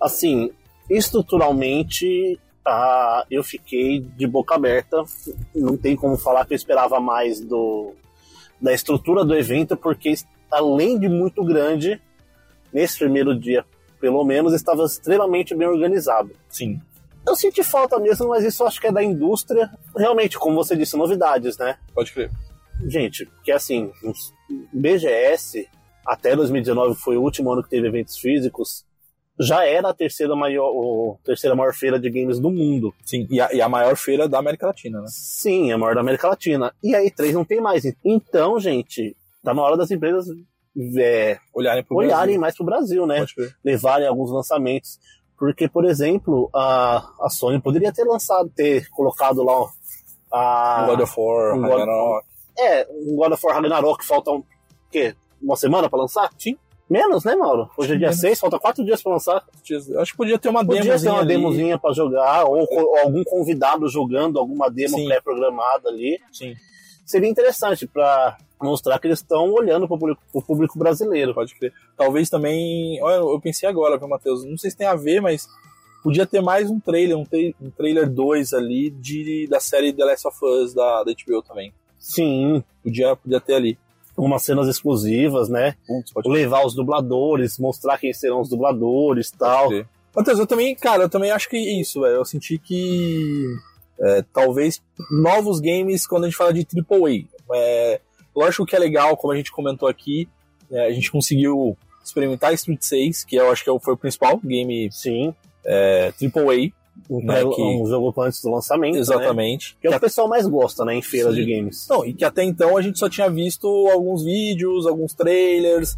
assim, 0.00 0.50
estruturalmente, 0.90 2.38
ah, 2.64 3.24
eu 3.30 3.44
fiquei 3.44 4.00
de 4.00 4.26
boca 4.26 4.54
aberta. 4.54 5.04
Não 5.54 5.76
tem 5.76 5.96
como 5.96 6.16
falar 6.16 6.44
que 6.46 6.54
eu 6.54 6.56
esperava 6.56 6.98
mais 6.98 7.40
do, 7.40 7.92
da 8.60 8.72
estrutura 8.72 9.24
do 9.24 9.36
evento, 9.36 9.76
porque 9.76 10.14
além 10.50 10.98
de 10.98 11.08
muito 11.08 11.44
grande, 11.44 12.00
nesse 12.76 12.98
primeiro 12.98 13.34
dia, 13.34 13.64
pelo 13.98 14.22
menos, 14.22 14.52
estava 14.52 14.84
extremamente 14.84 15.54
bem 15.54 15.66
organizado. 15.66 16.30
Sim. 16.46 16.78
Eu 17.26 17.34
senti 17.34 17.64
falta 17.64 17.98
mesmo, 17.98 18.28
mas 18.28 18.44
isso 18.44 18.62
acho 18.64 18.78
que 18.78 18.86
é 18.86 18.92
da 18.92 19.02
indústria. 19.02 19.70
Realmente, 19.96 20.38
como 20.38 20.56
você 20.56 20.76
disse, 20.76 20.94
novidades, 20.94 21.56
né? 21.56 21.78
Pode 21.94 22.12
crer. 22.12 22.30
Gente, 22.86 23.24
porque 23.24 23.50
assim, 23.50 23.90
BGS, 24.74 25.66
até 26.04 26.36
2019 26.36 26.94
foi 26.96 27.16
o 27.16 27.22
último 27.22 27.50
ano 27.50 27.62
que 27.62 27.70
teve 27.70 27.88
eventos 27.88 28.18
físicos, 28.18 28.84
já 29.40 29.64
era 29.64 29.88
a 29.88 29.94
terceira 29.94 30.36
maior, 30.36 30.70
o, 30.70 31.18
terceira 31.24 31.56
maior 31.56 31.72
feira 31.74 31.98
de 31.98 32.10
games 32.10 32.38
do 32.38 32.50
mundo. 32.50 32.94
Sim, 33.02 33.26
e 33.30 33.40
a, 33.40 33.54
e 33.54 33.62
a 33.62 33.68
maior 33.70 33.96
feira 33.96 34.28
da 34.28 34.38
América 34.38 34.66
Latina, 34.66 35.00
né? 35.00 35.06
Sim, 35.08 35.72
a 35.72 35.78
maior 35.78 35.94
da 35.94 36.02
América 36.02 36.28
Latina. 36.28 36.74
E 36.82 36.94
a 36.94 37.02
E3 37.02 37.32
não 37.32 37.44
tem 37.44 37.60
mais. 37.60 37.84
Então, 38.04 38.60
gente, 38.60 39.16
tá 39.42 39.54
na 39.54 39.62
hora 39.62 39.78
das 39.78 39.90
empresas 39.90 40.26
é, 40.98 41.38
Olharem 41.54 41.82
pro 41.84 41.96
olharem 41.96 42.16
Brasil. 42.26 42.40
mais 42.40 42.54
pro 42.56 42.64
Brasil, 42.66 43.06
né? 43.06 43.24
Levarem 43.64 44.06
alguns 44.06 44.30
lançamentos. 44.30 44.98
Porque, 45.38 45.68
por 45.68 45.84
exemplo, 45.84 46.48
a, 46.54 47.08
a 47.20 47.28
Sony 47.28 47.60
poderia 47.60 47.92
ter 47.92 48.04
lançado, 48.04 48.48
ter 48.54 48.88
colocado 48.90 49.42
lá 49.42 49.68
a, 50.32 50.82
Um 50.84 50.86
God 50.90 51.00
of 51.00 51.14
War, 51.20 51.54
um 51.56 51.60
God- 51.62 51.70
Ragnarok. 51.70 52.26
É, 52.58 52.86
um 52.90 53.16
God 53.16 53.32
of 53.32 53.46
War 53.46 53.54
Ragnarok 53.56 54.04
falta 54.06 54.30
um, 54.30 54.42
quê? 54.90 55.14
Uma 55.42 55.56
semana 55.56 55.88
pra 55.90 55.98
lançar? 55.98 56.30
Sim. 56.38 56.56
Menos, 56.88 57.24
né, 57.24 57.34
Mauro? 57.34 57.68
Hoje 57.76 57.94
é 57.94 57.96
dia 57.96 58.06
Menos. 58.08 58.20
6, 58.20 58.38
falta 58.40 58.58
4 58.60 58.84
dias 58.84 59.02
pra 59.02 59.12
lançar. 59.12 59.44
Acho 59.98 60.12
que 60.12 60.16
podia 60.16 60.38
ter 60.38 60.48
uma 60.48 60.64
Podia 60.64 60.80
ter 60.82 60.86
demozinha 60.88 61.12
uma 61.12 61.18
ali. 61.20 61.28
demozinha 61.28 61.78
pra 61.78 61.92
jogar, 61.92 62.44
ou, 62.44 62.64
ou 62.70 62.98
algum 62.98 63.24
convidado 63.24 63.88
jogando 63.88 64.38
alguma 64.38 64.70
demo 64.70 65.04
pré-programada 65.04 65.88
ali. 65.88 66.18
Sim, 66.32 66.54
Seria 67.04 67.28
interessante 67.28 67.86
pra 67.86 68.38
mostrar 68.60 68.98
que 68.98 69.06
eles 69.06 69.18
estão 69.20 69.52
olhando 69.52 69.86
público, 69.88 70.20
pro 70.32 70.42
público 70.42 70.78
brasileiro. 70.78 71.34
pode 71.34 71.54
crer. 71.54 71.72
Talvez 71.96 72.28
também. 72.30 73.00
Olha, 73.02 73.16
eu 73.16 73.40
pensei 73.40 73.68
agora, 73.68 73.98
viu, 73.98 74.08
Matheus? 74.08 74.44
Não 74.44 74.56
sei 74.56 74.70
se 74.70 74.76
tem 74.76 74.86
a 74.86 74.94
ver, 74.94 75.20
mas 75.20 75.46
podia 76.02 76.26
ter 76.26 76.40
mais 76.40 76.70
um 76.70 76.78
trailer, 76.80 77.16
um, 77.18 77.24
tra- 77.24 77.38
um 77.60 77.70
trailer 77.70 78.08
2 78.08 78.52
ali 78.54 78.90
de, 78.90 79.46
da 79.50 79.60
série 79.60 79.92
The 79.92 80.04
Last 80.04 80.28
of 80.28 80.38
Us 80.44 80.72
da, 80.74 81.02
da 81.04 81.12
HBO 81.12 81.42
também. 81.42 81.72
Sim, 81.98 82.62
Podia, 82.82 83.16
podia 83.16 83.40
ter 83.40 83.54
ali. 83.54 83.78
umas 84.16 84.42
cenas 84.44 84.68
exclusivas, 84.68 85.48
né? 85.48 85.74
Putz, 85.86 86.12
pode 86.12 86.28
Levar 86.28 86.64
os 86.64 86.74
dubladores, 86.74 87.58
mostrar 87.58 87.98
quem 87.98 88.12
serão 88.12 88.40
os 88.40 88.48
dubladores 88.48 89.28
e 89.30 89.36
tal. 89.36 89.68
Matheus, 90.14 90.38
eu 90.38 90.46
também, 90.46 90.74
cara, 90.74 91.02
eu 91.04 91.08
também 91.10 91.30
acho 91.30 91.48
que 91.48 91.56
é 91.56 91.80
isso, 91.80 92.00
velho. 92.02 92.14
Eu 92.14 92.24
senti 92.24 92.56
que 92.58 93.44
é, 94.00 94.24
talvez 94.32 94.80
novos 95.10 95.58
games 95.60 96.06
quando 96.06 96.24
a 96.24 96.26
gente 96.28 96.36
fala 96.38 96.52
de 96.54 96.60
AAA. 96.60 97.26
É, 97.54 98.00
lógico 98.36 98.66
que 98.66 98.76
é 98.76 98.78
legal, 98.78 99.16
como 99.16 99.32
a 99.32 99.36
gente 99.36 99.50
comentou 99.50 99.88
aqui, 99.88 100.28
é, 100.70 100.86
a 100.86 100.92
gente 100.92 101.10
conseguiu 101.10 101.76
experimentar 102.04 102.52
Street 102.54 102.82
6, 102.82 103.24
que 103.24 103.36
eu 103.36 103.50
acho 103.50 103.64
que 103.64 103.78
foi 103.80 103.94
o 103.94 103.96
principal 103.96 104.38
game 104.44 104.88
Sim, 104.92 105.34
é, 105.64 106.12
AAA, 106.20 106.70
um, 107.10 107.20
Né, 107.24 107.40
que- 107.54 107.62
um 107.62 107.86
jogo 107.86 108.14
antes 108.22 108.40
do 108.42 108.50
lançamento. 108.50 108.94
Né? 108.94 109.00
exatamente. 109.00 109.76
Que 109.80 109.86
é 109.86 109.90
o 109.90 109.92
que 109.92 109.98
o 109.98 110.00
pessoal 110.00 110.28
mais 110.28 110.46
gosta, 110.46 110.84
né, 110.84 110.94
em 110.94 111.02
feira 111.02 111.30
Sim. 111.30 111.36
de 111.36 111.44
games. 111.56 111.86
Não, 111.90 112.04
e 112.06 112.14
que 112.14 112.24
até 112.24 112.42
então 112.44 112.76
a 112.76 112.82
gente 112.82 112.98
só 112.98 113.08
tinha 113.08 113.28
visto 113.28 113.66
alguns 113.92 114.22
vídeos, 114.24 114.86
alguns 114.86 115.12
trailers, 115.14 115.96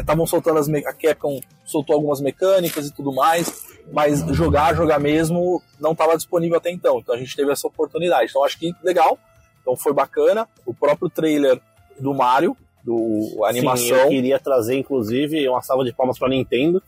estavam 0.00 0.26
soltando 0.26 0.58
as 0.58 0.66
me- 0.66 0.84
a 0.86 0.92
Capcom 0.94 1.40
soltou 1.64 1.94
algumas 1.94 2.20
mecânicas 2.20 2.86
e 2.86 2.92
tudo 2.94 3.12
mais, 3.12 3.64
mas 3.92 4.20
jogar, 4.34 4.74
jogar 4.74 4.98
mesmo 4.98 5.62
não 5.78 5.92
estava 5.92 6.16
disponível 6.16 6.56
até 6.56 6.70
então. 6.70 6.98
Então 7.00 7.14
a 7.14 7.18
gente 7.18 7.36
teve 7.36 7.52
essa 7.52 7.66
oportunidade. 7.66 8.30
Então 8.30 8.42
acho 8.44 8.58
que 8.58 8.72
legal. 8.82 9.18
Então 9.64 9.74
foi 9.76 9.94
bacana. 9.94 10.46
O 10.66 10.74
próprio 10.74 11.08
trailer 11.08 11.58
do 11.98 12.12
Mario, 12.12 12.54
do 12.84 13.42
a 13.44 13.50
Sim, 13.52 13.58
animação, 13.58 13.96
eu 13.96 14.08
queria 14.10 14.38
trazer, 14.38 14.76
inclusive, 14.76 15.48
uma 15.48 15.62
salva 15.62 15.84
de 15.84 15.92
palmas 15.92 16.18
pra 16.18 16.28
Nintendo, 16.28 16.82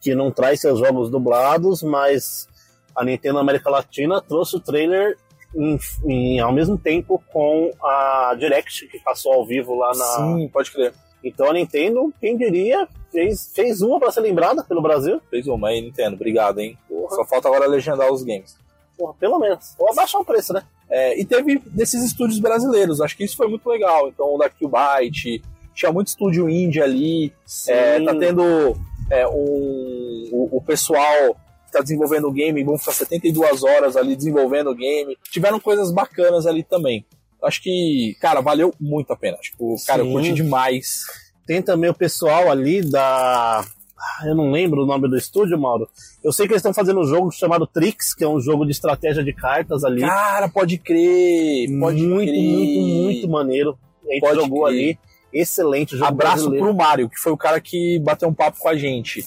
que 0.00 0.14
não 0.14 0.30
traz 0.30 0.60
seus 0.60 0.78
jogos 0.78 1.10
dublados, 1.10 1.82
mas 1.82 2.48
a 2.94 3.04
Nintendo 3.04 3.38
América 3.40 3.68
Latina 3.68 4.20
trouxe 4.22 4.56
o 4.56 4.60
trailer 4.60 5.18
em- 5.56 5.78
em- 6.06 6.38
ao 6.40 6.52
mesmo 6.52 6.78
tempo 6.78 7.20
com 7.32 7.72
a 7.82 8.34
Direct, 8.38 8.86
que 8.86 9.00
passou 9.00 9.32
ao 9.32 9.44
vivo 9.44 9.74
lá 9.74 9.88
na. 9.88 10.04
sim, 10.04 10.48
pode 10.52 10.70
crer. 10.70 10.94
Então 11.24 11.50
a 11.50 11.52
Nintendo, 11.52 12.14
quem 12.20 12.36
diria, 12.36 12.86
fez, 13.10 13.50
fez 13.52 13.82
uma 13.82 13.98
pra 13.98 14.10
ser 14.12 14.20
lembrada 14.20 14.62
pelo 14.64 14.80
Brasil. 14.80 15.20
Fez 15.28 15.46
uma 15.48 15.68
aí, 15.68 15.80
Nintendo. 15.82 16.14
Obrigado, 16.14 16.60
hein? 16.60 16.78
Porra. 16.88 17.16
Só 17.16 17.24
falta 17.24 17.48
agora 17.48 17.66
legendar 17.66 18.10
os 18.12 18.22
games. 18.22 18.56
Porra, 19.00 19.14
pelo 19.18 19.38
menos. 19.38 19.74
Ou 19.78 19.90
abaixar 19.90 20.20
o 20.20 20.24
preço, 20.24 20.52
né? 20.52 20.62
É, 20.90 21.18
e 21.18 21.24
teve 21.24 21.58
desses 21.66 22.04
estúdios 22.04 22.38
brasileiros, 22.38 23.00
acho 23.00 23.16
que 23.16 23.24
isso 23.24 23.34
foi 23.34 23.48
muito 23.48 23.66
legal. 23.66 24.08
Então, 24.08 24.34
o 24.34 24.36
da 24.36 24.50
Qbyte, 24.50 25.42
tinha 25.74 25.90
muito 25.90 26.08
estúdio 26.08 26.50
indie 26.50 26.82
ali, 26.82 27.32
é, 27.66 28.04
tá 28.04 28.14
tendo 28.14 28.76
é, 29.10 29.26
um, 29.26 30.28
o, 30.32 30.58
o 30.58 30.62
pessoal 30.62 31.34
que 31.64 31.72
tá 31.72 31.80
desenvolvendo 31.80 32.28
o 32.28 32.32
game, 32.32 32.62
vão 32.62 32.76
ficar 32.76 32.92
72 32.92 33.62
horas 33.62 33.96
ali 33.96 34.14
desenvolvendo 34.14 34.68
o 34.70 34.74
game. 34.74 35.16
Tiveram 35.30 35.58
coisas 35.58 35.90
bacanas 35.90 36.44
ali 36.44 36.62
também. 36.62 37.06
Acho 37.42 37.62
que, 37.62 38.18
cara, 38.20 38.42
valeu 38.42 38.74
muito 38.78 39.10
a 39.14 39.16
pena. 39.16 39.38
Acho 39.40 39.52
que, 39.52 39.86
cara, 39.86 40.02
eu 40.02 40.06
Sim. 40.06 40.12
curti 40.12 40.32
demais. 40.34 41.04
Tem 41.46 41.62
também 41.62 41.88
o 41.88 41.94
pessoal 41.94 42.50
ali 42.50 42.82
da. 42.82 43.64
Ah, 44.00 44.26
Eu 44.28 44.34
não 44.34 44.50
lembro 44.50 44.82
o 44.82 44.86
nome 44.86 45.08
do 45.08 45.16
estúdio, 45.16 45.58
Mauro. 45.58 45.88
Eu 46.24 46.32
sei 46.32 46.46
que 46.46 46.52
eles 46.52 46.60
estão 46.60 46.72
fazendo 46.72 47.00
um 47.00 47.04
jogo 47.04 47.30
chamado 47.30 47.66
Trix, 47.66 48.14
que 48.14 48.24
é 48.24 48.28
um 48.28 48.40
jogo 48.40 48.64
de 48.64 48.72
estratégia 48.72 49.22
de 49.22 49.32
cartas 49.32 49.84
ali. 49.84 50.00
Cara, 50.00 50.48
pode 50.48 50.78
crer, 50.78 51.68
pode 51.78 52.06
muito, 52.06 52.30
crer. 52.30 52.42
muito, 52.42 52.80
muito 53.04 53.28
maneiro. 53.28 53.78
A 54.08 54.12
gente 54.12 54.20
Pode 54.20 54.40
jogou 54.40 54.64
crer. 54.64 54.72
ali. 54.74 54.98
Excelente 55.32 55.92
jogo 55.96 56.08
Abraço 56.08 56.34
brasileiro. 56.36 56.64
pro 56.66 56.74
Mário, 56.74 57.08
que 57.08 57.18
foi 57.18 57.30
o 57.30 57.36
cara 57.36 57.60
que 57.60 57.98
bateu 58.00 58.28
um 58.28 58.34
papo 58.34 58.58
com 58.58 58.68
a 58.68 58.76
gente. 58.76 59.24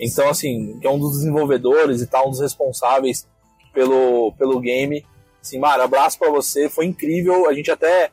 Então, 0.00 0.28
assim, 0.28 0.78
que 0.80 0.86
é 0.86 0.90
um 0.90 0.98
dos 0.98 1.12
desenvolvedores 1.12 2.02
e 2.02 2.06
tal, 2.06 2.26
um 2.26 2.30
dos 2.30 2.40
responsáveis 2.40 3.26
pelo, 3.72 4.32
pelo 4.32 4.60
game. 4.60 5.06
Assim, 5.40 5.58
Mário, 5.58 5.84
abraço 5.84 6.18
pra 6.18 6.30
você, 6.30 6.68
foi 6.68 6.86
incrível. 6.86 7.48
A 7.48 7.54
gente 7.54 7.70
até 7.70 8.10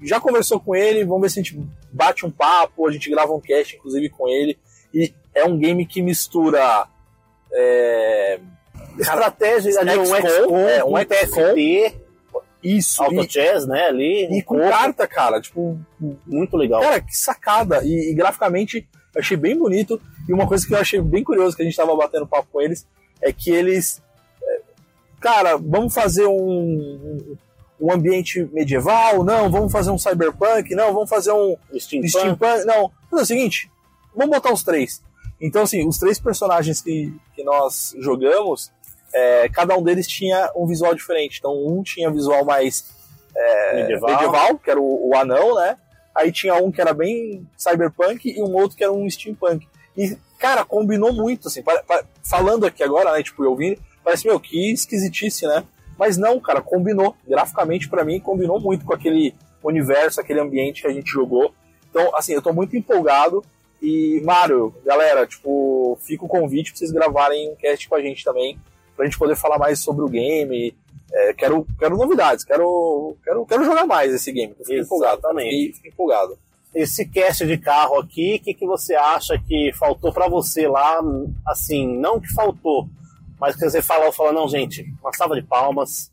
já 0.00 0.18
conversou 0.20 0.58
com 0.58 0.74
ele, 0.74 1.04
vamos 1.04 1.22
ver 1.22 1.30
se 1.30 1.40
a 1.40 1.42
gente 1.42 1.60
bate 1.92 2.24
um 2.24 2.30
papo, 2.30 2.88
a 2.88 2.92
gente 2.92 3.10
grava 3.10 3.32
um 3.32 3.40
cast, 3.40 3.76
inclusive, 3.76 4.08
com 4.08 4.28
ele. 4.28 4.58
E 4.92 5.12
é 5.34 5.44
um 5.44 5.56
game 5.58 5.84
que 5.86 6.02
mistura. 6.02 6.86
É, 7.52 8.40
Estratégia 8.98 9.80
ali, 9.80 9.96
um 9.96 10.04
XCOM, 10.04 10.58
é, 10.68 10.84
um 10.84 10.92
TFT, 11.04 11.94
isso, 12.62 13.02
Auto 13.02 13.24
e, 13.24 13.30
Chess, 13.30 13.66
né, 13.66 13.86
ali. 13.86 14.26
e 14.30 14.42
com 14.42 14.56
pouco. 14.56 14.70
carta, 14.70 15.06
cara. 15.06 15.40
Tipo, 15.40 15.78
Muito 16.26 16.56
legal. 16.56 16.80
Cara, 16.80 17.00
que 17.00 17.16
sacada! 17.16 17.80
E, 17.84 18.10
e 18.10 18.14
graficamente 18.14 18.88
eu 19.14 19.20
achei 19.20 19.36
bem 19.36 19.56
bonito. 19.56 20.00
E 20.28 20.32
uma 20.32 20.46
coisa 20.46 20.66
que 20.66 20.74
eu 20.74 20.78
achei 20.78 21.00
bem 21.00 21.22
curioso 21.22 21.56
que 21.56 21.62
a 21.62 21.64
gente 21.64 21.76
tava 21.76 21.94
batendo 21.96 22.26
papo 22.26 22.48
com 22.52 22.60
eles 22.60 22.86
é 23.22 23.32
que 23.32 23.50
eles. 23.50 24.02
é, 24.42 24.60
Cara, 25.20 25.56
vamos 25.56 25.94
fazer 25.94 26.26
um, 26.26 27.36
um 27.80 27.92
ambiente 27.92 28.48
medieval? 28.52 29.22
Não, 29.24 29.48
vamos 29.50 29.70
fazer 29.72 29.90
um 29.90 29.98
cyberpunk? 29.98 30.74
Não, 30.74 30.92
vamos 30.92 31.08
fazer 31.08 31.32
um 31.32 31.56
Steampunk. 31.78 32.10
steampunk? 32.10 32.64
Não, 32.64 32.90
Mas 33.10 33.20
é 33.20 33.22
o 33.22 33.26
seguinte, 33.26 33.70
vamos 34.14 34.34
botar 34.34 34.52
os 34.52 34.62
três. 34.62 35.02
Então, 35.40 35.62
assim, 35.62 35.86
os 35.86 35.98
três 35.98 36.18
personagens 36.18 36.80
que, 36.82 37.14
que 37.34 37.44
nós 37.44 37.94
jogamos, 37.98 38.72
é, 39.14 39.48
cada 39.48 39.76
um 39.76 39.82
deles 39.82 40.06
tinha 40.06 40.50
um 40.56 40.66
visual 40.66 40.94
diferente. 40.94 41.38
Então, 41.38 41.52
um 41.66 41.82
tinha 41.82 42.10
visual 42.10 42.44
mais 42.44 42.92
medieval. 43.74 44.10
medieval, 44.10 44.58
que 44.58 44.70
era 44.70 44.80
o, 44.80 45.10
o 45.10 45.16
anão, 45.16 45.54
né? 45.54 45.76
Aí 46.14 46.32
tinha 46.32 46.54
um 46.56 46.72
que 46.72 46.80
era 46.80 46.92
bem 46.92 47.46
cyberpunk 47.56 48.28
e 48.28 48.42
um 48.42 48.52
outro 48.56 48.76
que 48.76 48.82
era 48.82 48.92
um 48.92 49.08
steampunk. 49.08 49.66
E, 49.96 50.16
cara, 50.38 50.64
combinou 50.64 51.12
muito, 51.12 51.46
assim. 51.46 51.62
pa- 51.62 51.82
pa- 51.86 52.04
falando 52.24 52.66
aqui 52.66 52.82
agora, 52.82 53.12
né? 53.12 53.22
Tipo, 53.22 53.44
eu 53.44 53.50
ouvindo, 53.50 53.80
parece, 54.02 54.26
meu, 54.26 54.40
que 54.40 54.72
esquisitice, 54.72 55.46
né? 55.46 55.62
Mas 55.96 56.16
não, 56.16 56.40
cara, 56.40 56.60
combinou. 56.60 57.14
Graficamente, 57.26 57.88
pra 57.88 58.04
mim, 58.04 58.18
combinou 58.18 58.58
muito 58.60 58.84
com 58.84 58.92
aquele 58.94 59.34
universo, 59.62 60.20
aquele 60.20 60.40
ambiente 60.40 60.82
que 60.82 60.88
a 60.88 60.92
gente 60.92 61.08
jogou. 61.10 61.54
Então, 61.88 62.10
assim, 62.16 62.32
eu 62.32 62.42
tô 62.42 62.52
muito 62.52 62.76
empolgado. 62.76 63.44
E, 63.80 64.20
Mário, 64.24 64.74
galera, 64.84 65.26
tipo, 65.26 65.96
fica 66.02 66.24
o 66.24 66.28
convite 66.28 66.72
pra 66.72 66.78
vocês 66.78 66.90
gravarem 66.90 67.50
um 67.50 67.54
cast 67.54 67.88
com 67.88 67.94
a 67.94 68.02
gente 68.02 68.24
também, 68.24 68.58
pra 68.96 69.04
gente 69.04 69.18
poder 69.18 69.36
falar 69.36 69.58
mais 69.58 69.78
sobre 69.78 70.04
o 70.04 70.08
game. 70.08 70.74
É, 71.12 71.32
quero, 71.32 71.66
quero 71.78 71.96
novidades, 71.96 72.44
quero, 72.44 73.16
quero, 73.24 73.46
quero 73.46 73.64
jogar 73.64 73.86
mais 73.86 74.12
esse 74.12 74.32
game. 74.32 74.54
Eu 74.58 74.64
fiquei 74.64 74.80
empolgado. 74.80 75.18
Exatamente. 75.18 75.50
Fiquei, 75.50 75.72
fiquei 75.74 75.90
empolgado. 75.90 76.38
Esse 76.74 77.06
cast 77.06 77.46
de 77.46 77.56
carro 77.56 77.98
aqui, 77.98 78.36
o 78.36 78.44
que, 78.44 78.52
que 78.52 78.66
você 78.66 78.94
acha 78.94 79.38
que 79.38 79.72
faltou 79.72 80.12
pra 80.12 80.28
você 80.28 80.68
lá? 80.68 81.00
Assim, 81.46 81.86
não 81.96 82.20
que 82.20 82.30
faltou, 82.32 82.88
mas 83.40 83.56
que 83.56 83.64
você 83.68 83.80
falou, 83.80 84.12
falou, 84.12 84.32
não, 84.32 84.48
gente, 84.48 84.84
uma 85.00 85.12
salva 85.12 85.34
de 85.34 85.42
palmas. 85.42 86.12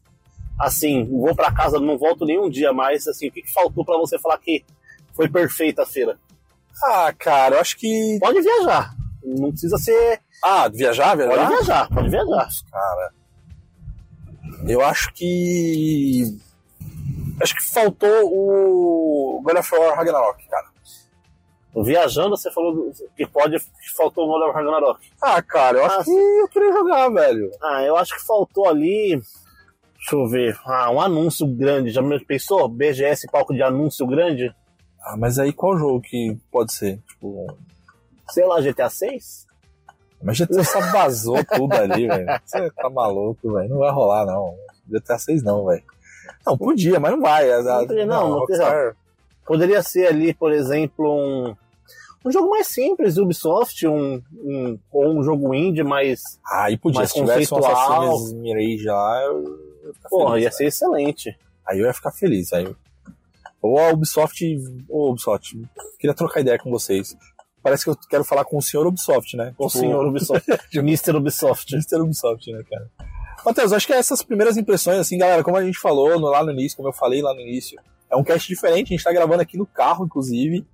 Assim, 0.57 1.03
vou 1.03 1.35
pra 1.35 1.51
casa, 1.51 1.79
não 1.79 1.97
volto 1.97 2.25
nenhum 2.25 2.49
dia 2.49 2.71
mais. 2.71 3.07
Assim, 3.07 3.27
o 3.27 3.31
que, 3.31 3.41
que 3.41 3.51
faltou 3.51 3.83
pra 3.83 3.97
você 3.97 4.17
falar 4.17 4.37
que 4.37 4.63
foi 5.13 5.27
perfeita 5.27 5.83
a 5.83 5.85
feira? 5.85 6.17
Ah, 6.83 7.13
cara, 7.17 7.55
eu 7.55 7.61
acho 7.61 7.77
que. 7.77 8.17
Pode 8.19 8.41
viajar. 8.41 8.93
Não 9.23 9.49
precisa 9.49 9.77
ser. 9.77 10.19
Ah, 10.43 10.67
viajar, 10.67 11.15
viajar? 11.15 11.35
Pode 11.35 11.47
viajar, 11.55 11.89
pode 11.89 12.09
viajar. 12.09 12.47
cara. 12.71 13.13
Eu 14.67 14.81
acho 14.81 15.11
que. 15.13 16.23
Acho 17.41 17.55
que 17.55 17.63
faltou 17.63 18.09
o 18.31 19.41
God 19.43 19.57
of 19.57 19.75
War 19.75 19.95
Ragnarok, 19.97 20.47
cara. 20.47 20.67
Viajando, 21.83 22.37
você 22.37 22.49
falou 22.51 22.89
que 23.17 23.27
pode 23.27 23.59
que 23.59 23.95
faltou 23.97 24.25
o 24.25 24.27
Modern 24.29 24.53
Ragnarok. 24.53 25.11
Ah, 25.21 25.41
cara, 25.41 25.77
eu 25.79 25.85
acho 25.85 25.99
Ah, 25.99 26.03
que 26.05 26.11
eu 26.11 26.47
queria 26.47 26.71
jogar, 26.71 27.09
velho. 27.09 27.51
Ah, 27.61 27.83
eu 27.83 27.97
acho 27.97 28.15
que 28.15 28.25
faltou 28.25 28.67
ali. 28.69 29.21
Deixa 29.97 30.15
eu 30.15 30.25
ver. 30.29 30.57
Ah, 30.65 30.89
um 30.91 31.01
anúncio 31.01 31.45
grande. 31.45 31.89
Já 31.91 32.01
me- 32.01 32.23
pensou? 32.23 32.69
BGS, 32.69 33.27
palco 33.29 33.53
de 33.53 33.61
anúncio 33.61 34.07
grande? 34.07 34.55
Ah, 35.05 35.15
mas 35.17 35.37
aí 35.37 35.53
qual 35.53 35.77
jogo 35.77 36.01
que 36.01 36.35
pode 36.51 36.73
ser? 36.73 36.99
Tipo. 37.07 37.45
Sei 38.29 38.43
lá, 38.45 38.59
GTA 38.59 38.89
6? 38.89 39.45
Mas 40.23 40.37
GTA 40.39 40.63
só 40.63 40.79
vazou 40.91 41.43
tudo 41.45 41.73
ali, 41.75 42.07
velho. 42.07 42.25
Você 42.43 42.71
tá 42.71 42.89
maluco, 42.89 43.53
velho. 43.53 43.69
Não 43.69 43.77
vai 43.79 43.91
rolar, 43.91 44.25
não. 44.25 44.55
GTA 44.87 45.19
6 45.19 45.43
não, 45.43 45.65
velho. 45.65 45.83
Não, 46.45 46.57
podia, 46.57 46.99
mas 46.99 47.11
não 47.11 47.21
vai. 47.21 47.51
A- 47.51 47.57
a- 47.59 47.85
Não 47.85 48.05
não, 48.07 48.29
não 48.29 48.39
Rockstar- 48.39 48.95
Poderia 49.45 49.83
ser 49.83 50.07
ali, 50.07 50.33
por 50.33 50.51
exemplo, 50.51 51.05
um, 51.07 51.55
um 52.25 52.31
jogo 52.31 52.49
mais 52.49 52.65
simples, 52.65 53.17
Ubisoft, 53.17 53.85
um, 53.85 54.19
um, 54.33 54.79
ou 54.91 55.07
um 55.19 55.23
jogo 55.23 55.53
indie, 55.53 55.83
mas, 55.83 56.21
Ah, 56.43 56.63
aí 56.63 56.77
podia. 56.77 57.01
mais 57.01 57.11
Se 57.11 57.19
tivesse 57.19 57.53
um. 57.53 57.57
Assassin's 57.57 58.33
Mirage 58.33 58.85
lá, 58.85 59.21
eu 59.23 59.93
porra, 60.09 60.31
feliz, 60.31 60.43
ia 60.45 60.51
ser 60.51 60.65
excelente. 60.65 61.37
Aí 61.67 61.79
eu 61.79 61.85
ia 61.85 61.93
ficar 61.93 62.11
feliz. 62.11 62.51
Aí... 62.53 62.75
A 63.79 63.91
Ubisoft. 63.91 64.43
Ô, 64.89 65.09
Ubisoft, 65.11 65.57
queria 65.99 66.13
trocar 66.15 66.41
ideia 66.41 66.57
com 66.59 66.69
vocês. 66.69 67.15
Parece 67.63 67.83
que 67.83 67.89
eu 67.89 67.97
quero 68.09 68.23
falar 68.23 68.45
com 68.45 68.57
o 68.57 68.61
senhor 68.61 68.85
Ubisoft, 68.85 69.35
né? 69.35 69.55
O 69.57 69.67
Tipo, 69.67 69.69
senhor 69.79 70.05
Ubisoft, 70.07 70.45
Mr. 70.75 71.15
Ubisoft. 71.17 71.73
Mr. 71.73 71.95
Ubisoft, 72.01 72.51
né, 72.51 72.63
cara? 72.69 72.89
Matheus, 73.43 73.73
acho 73.73 73.87
que 73.87 73.93
essas 73.93 74.21
primeiras 74.23 74.57
impressões, 74.57 74.99
assim, 74.99 75.17
galera, 75.17 75.43
como 75.43 75.57
a 75.57 75.63
gente 75.63 75.77
falou 75.79 76.19
no- 76.19 76.27
lá 76.29 76.43
no 76.43 76.51
início, 76.51 76.75
como 76.77 76.89
eu 76.89 76.93
falei 76.93 77.21
lá 77.21 77.33
no 77.33 77.41
início, 77.41 77.79
é 78.09 78.15
um 78.15 78.23
cast 78.23 78.47
diferente, 78.47 78.93
a 78.93 78.97
gente 78.97 79.03
tá 79.03 79.11
gravando 79.13 79.41
aqui 79.41 79.57
no 79.57 79.65
carro, 79.65 80.05
inclusive. 80.05 80.65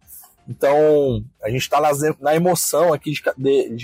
Então, 0.47 1.23
a 1.41 1.49
gente 1.49 1.69
tá 1.69 1.79
nas- 1.79 1.99
na 2.19 2.35
emoção 2.35 2.93
aqui 2.93 3.11
de, 3.11 3.21
de- 3.37 3.75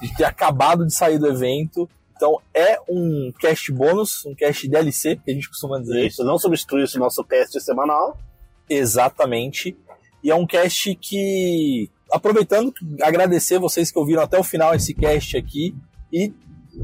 de- 0.00 0.16
ter 0.16 0.24
acabado 0.24 0.86
de 0.86 0.92
sair 0.94 1.18
do 1.18 1.26
evento. 1.28 1.88
Então, 2.16 2.38
é 2.54 2.78
um 2.88 3.32
cast 3.38 3.70
bônus, 3.72 4.24
um 4.26 4.34
cast 4.34 4.66
DLC, 4.68 5.16
que 5.16 5.30
a 5.30 5.34
gente 5.34 5.48
costuma 5.48 5.78
dizer. 5.78 6.06
Isso, 6.06 6.24
não 6.24 6.38
substitui 6.38 6.82
esse 6.84 6.98
nosso 6.98 7.22
cast 7.24 7.58
semanal. 7.60 8.18
Exatamente. 8.70 9.76
E 10.22 10.30
é 10.30 10.34
um 10.34 10.46
cast 10.46 10.94
que, 10.94 11.90
aproveitando, 12.10 12.72
agradecer 13.02 13.58
vocês 13.58 13.90
que 13.90 13.98
ouviram 13.98 14.22
até 14.22 14.38
o 14.38 14.44
final 14.44 14.74
esse 14.74 14.94
cast 14.94 15.36
aqui 15.36 15.74
e 16.12 16.32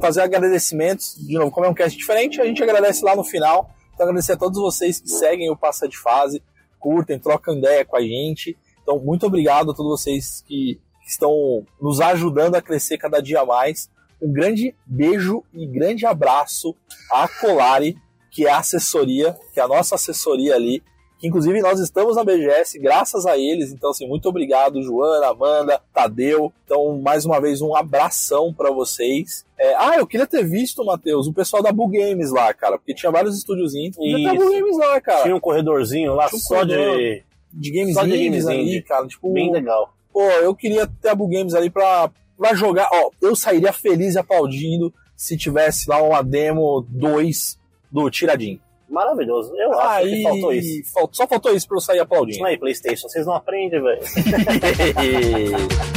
fazer 0.01 0.23
agradecimentos. 0.23 1.17
De 1.17 1.35
novo, 1.35 1.53
como 1.53 1.67
é 1.67 1.69
um 1.69 1.75
cast 1.75 1.97
diferente, 1.97 2.41
a 2.41 2.45
gente 2.45 2.63
agradece 2.63 3.05
lá 3.05 3.15
no 3.15 3.23
final. 3.23 3.71
Então, 3.95 4.05
agradecer 4.05 4.33
a 4.33 4.37
todos 4.37 4.61
vocês 4.61 5.01
que 5.01 5.09
seguem 5.09 5.49
o 5.49 5.57
Passa 5.57 5.89
de 5.89 5.97
Fase, 5.97 6.43
curtem, 6.79 7.19
trocam 7.19 7.57
ideia 7.57 7.85
com 7.85 7.97
a 7.97 8.03
gente. 8.03 8.57
Então, 8.83 8.99
muito 8.99 9.27
obrigado 9.27 9.71
a 9.71 9.75
todos 9.75 10.01
vocês 10.01 10.43
que 10.47 10.81
estão 11.07 11.65
nos 11.81 12.01
ajudando 12.01 12.57
a 12.57 12.63
crescer 12.63 12.99
cada 12.99 13.21
dia 13.21 13.45
mais. 13.45 13.89
Um 14.21 14.33
grande 14.33 14.75
beijo 14.85 15.45
e 15.55 15.67
grande 15.67 16.05
abraço 16.05 16.75
à 17.13 17.29
Colari, 17.29 17.97
que 18.31 18.47
é 18.47 18.51
a 18.51 18.59
assessoria, 18.59 19.39
que 19.53 19.61
é 19.61 19.63
a 19.63 19.69
nossa 19.69 19.95
assessoria 19.95 20.55
ali, 20.55 20.83
que 21.19 21.27
inclusive 21.27 21.61
nós 21.61 21.81
estamos 21.81 22.17
na 22.17 22.25
BGS 22.25 22.79
graças 22.79 23.27
a 23.27 23.37
eles. 23.39 23.73
Então, 23.73 23.91
assim, 23.91 24.07
muito 24.07 24.29
obrigado, 24.29 24.83
Joana, 24.83 25.29
Amanda, 25.29 25.81
Tadeu. 25.93 26.53
Então, 26.65 26.99
mais 26.99 27.25
uma 27.25 27.41
vez, 27.41 27.61
um 27.63 27.75
abração 27.75 28.53
para 28.53 28.71
vocês. 28.71 29.45
É, 29.59 29.75
ah, 29.77 29.97
eu 29.97 30.07
queria 30.07 30.27
ter 30.27 30.45
visto, 30.45 30.85
Matheus, 30.85 31.27
o 31.27 31.33
pessoal 31.33 31.63
da 31.63 31.73
Bull 31.73 31.89
Games 31.89 32.31
lá, 32.31 32.53
cara, 32.53 32.77
porque 32.79 32.95
tinha 32.95 33.11
vários 33.11 33.37
estúdiozinhos. 33.39 33.97
Podia 33.97 34.17
ter 34.17 34.29
a 34.29 34.35
Isso. 34.35 34.45
Bull 34.45 34.53
Games 34.53 34.77
lá, 34.77 35.01
cara. 35.01 35.23
Tinha 35.23 35.37
um 35.37 35.41
corredorzinho 35.41 36.15
lá 36.15 36.27
um 36.27 36.39
só 36.39 36.57
corredor. 36.57 36.97
de. 36.99 37.23
de 37.53 37.71
games 37.71 37.95
só 37.95 38.05
de 38.05 38.11
games 38.11 38.47
ali, 38.47 38.63
indie. 38.63 38.83
cara. 38.83 39.07
Tipo, 39.07 39.33
Bem 39.33 39.51
legal. 39.51 39.95
pô, 40.13 40.21
eu 40.21 40.55
queria 40.55 40.87
ter 40.87 41.09
a 41.09 41.15
Bull 41.15 41.29
Games 41.29 41.55
ali 41.55 41.71
pra, 41.71 42.11
pra 42.37 42.55
jogar. 42.55 42.89
Ó, 42.93 43.11
eu 43.23 43.35
sairia 43.35 43.73
feliz 43.73 44.15
e 44.15 44.19
aplaudindo 44.19 44.93
se 45.17 45.37
tivesse 45.37 45.89
lá 45.89 46.03
uma 46.03 46.23
demo 46.23 46.85
2 46.91 47.59
do 47.91 48.11
Tiradinho. 48.11 48.61
Maravilhoso. 48.89 49.55
Eu 49.57 49.73
acho 49.73 49.89
Aí, 49.89 50.17
que 50.17 50.23
faltou 50.23 50.53
isso. 50.53 50.93
Só 51.13 51.27
faltou 51.27 51.53
isso 51.53 51.67
pra 51.67 51.77
eu 51.77 51.81
sair 51.81 51.99
aplaudindo. 51.99 52.45
Aí, 52.45 52.57
PlayStation, 52.57 53.09
vocês 53.09 53.27
não 53.27 53.35
aprendem, 53.35 53.83
velho. 53.83 54.01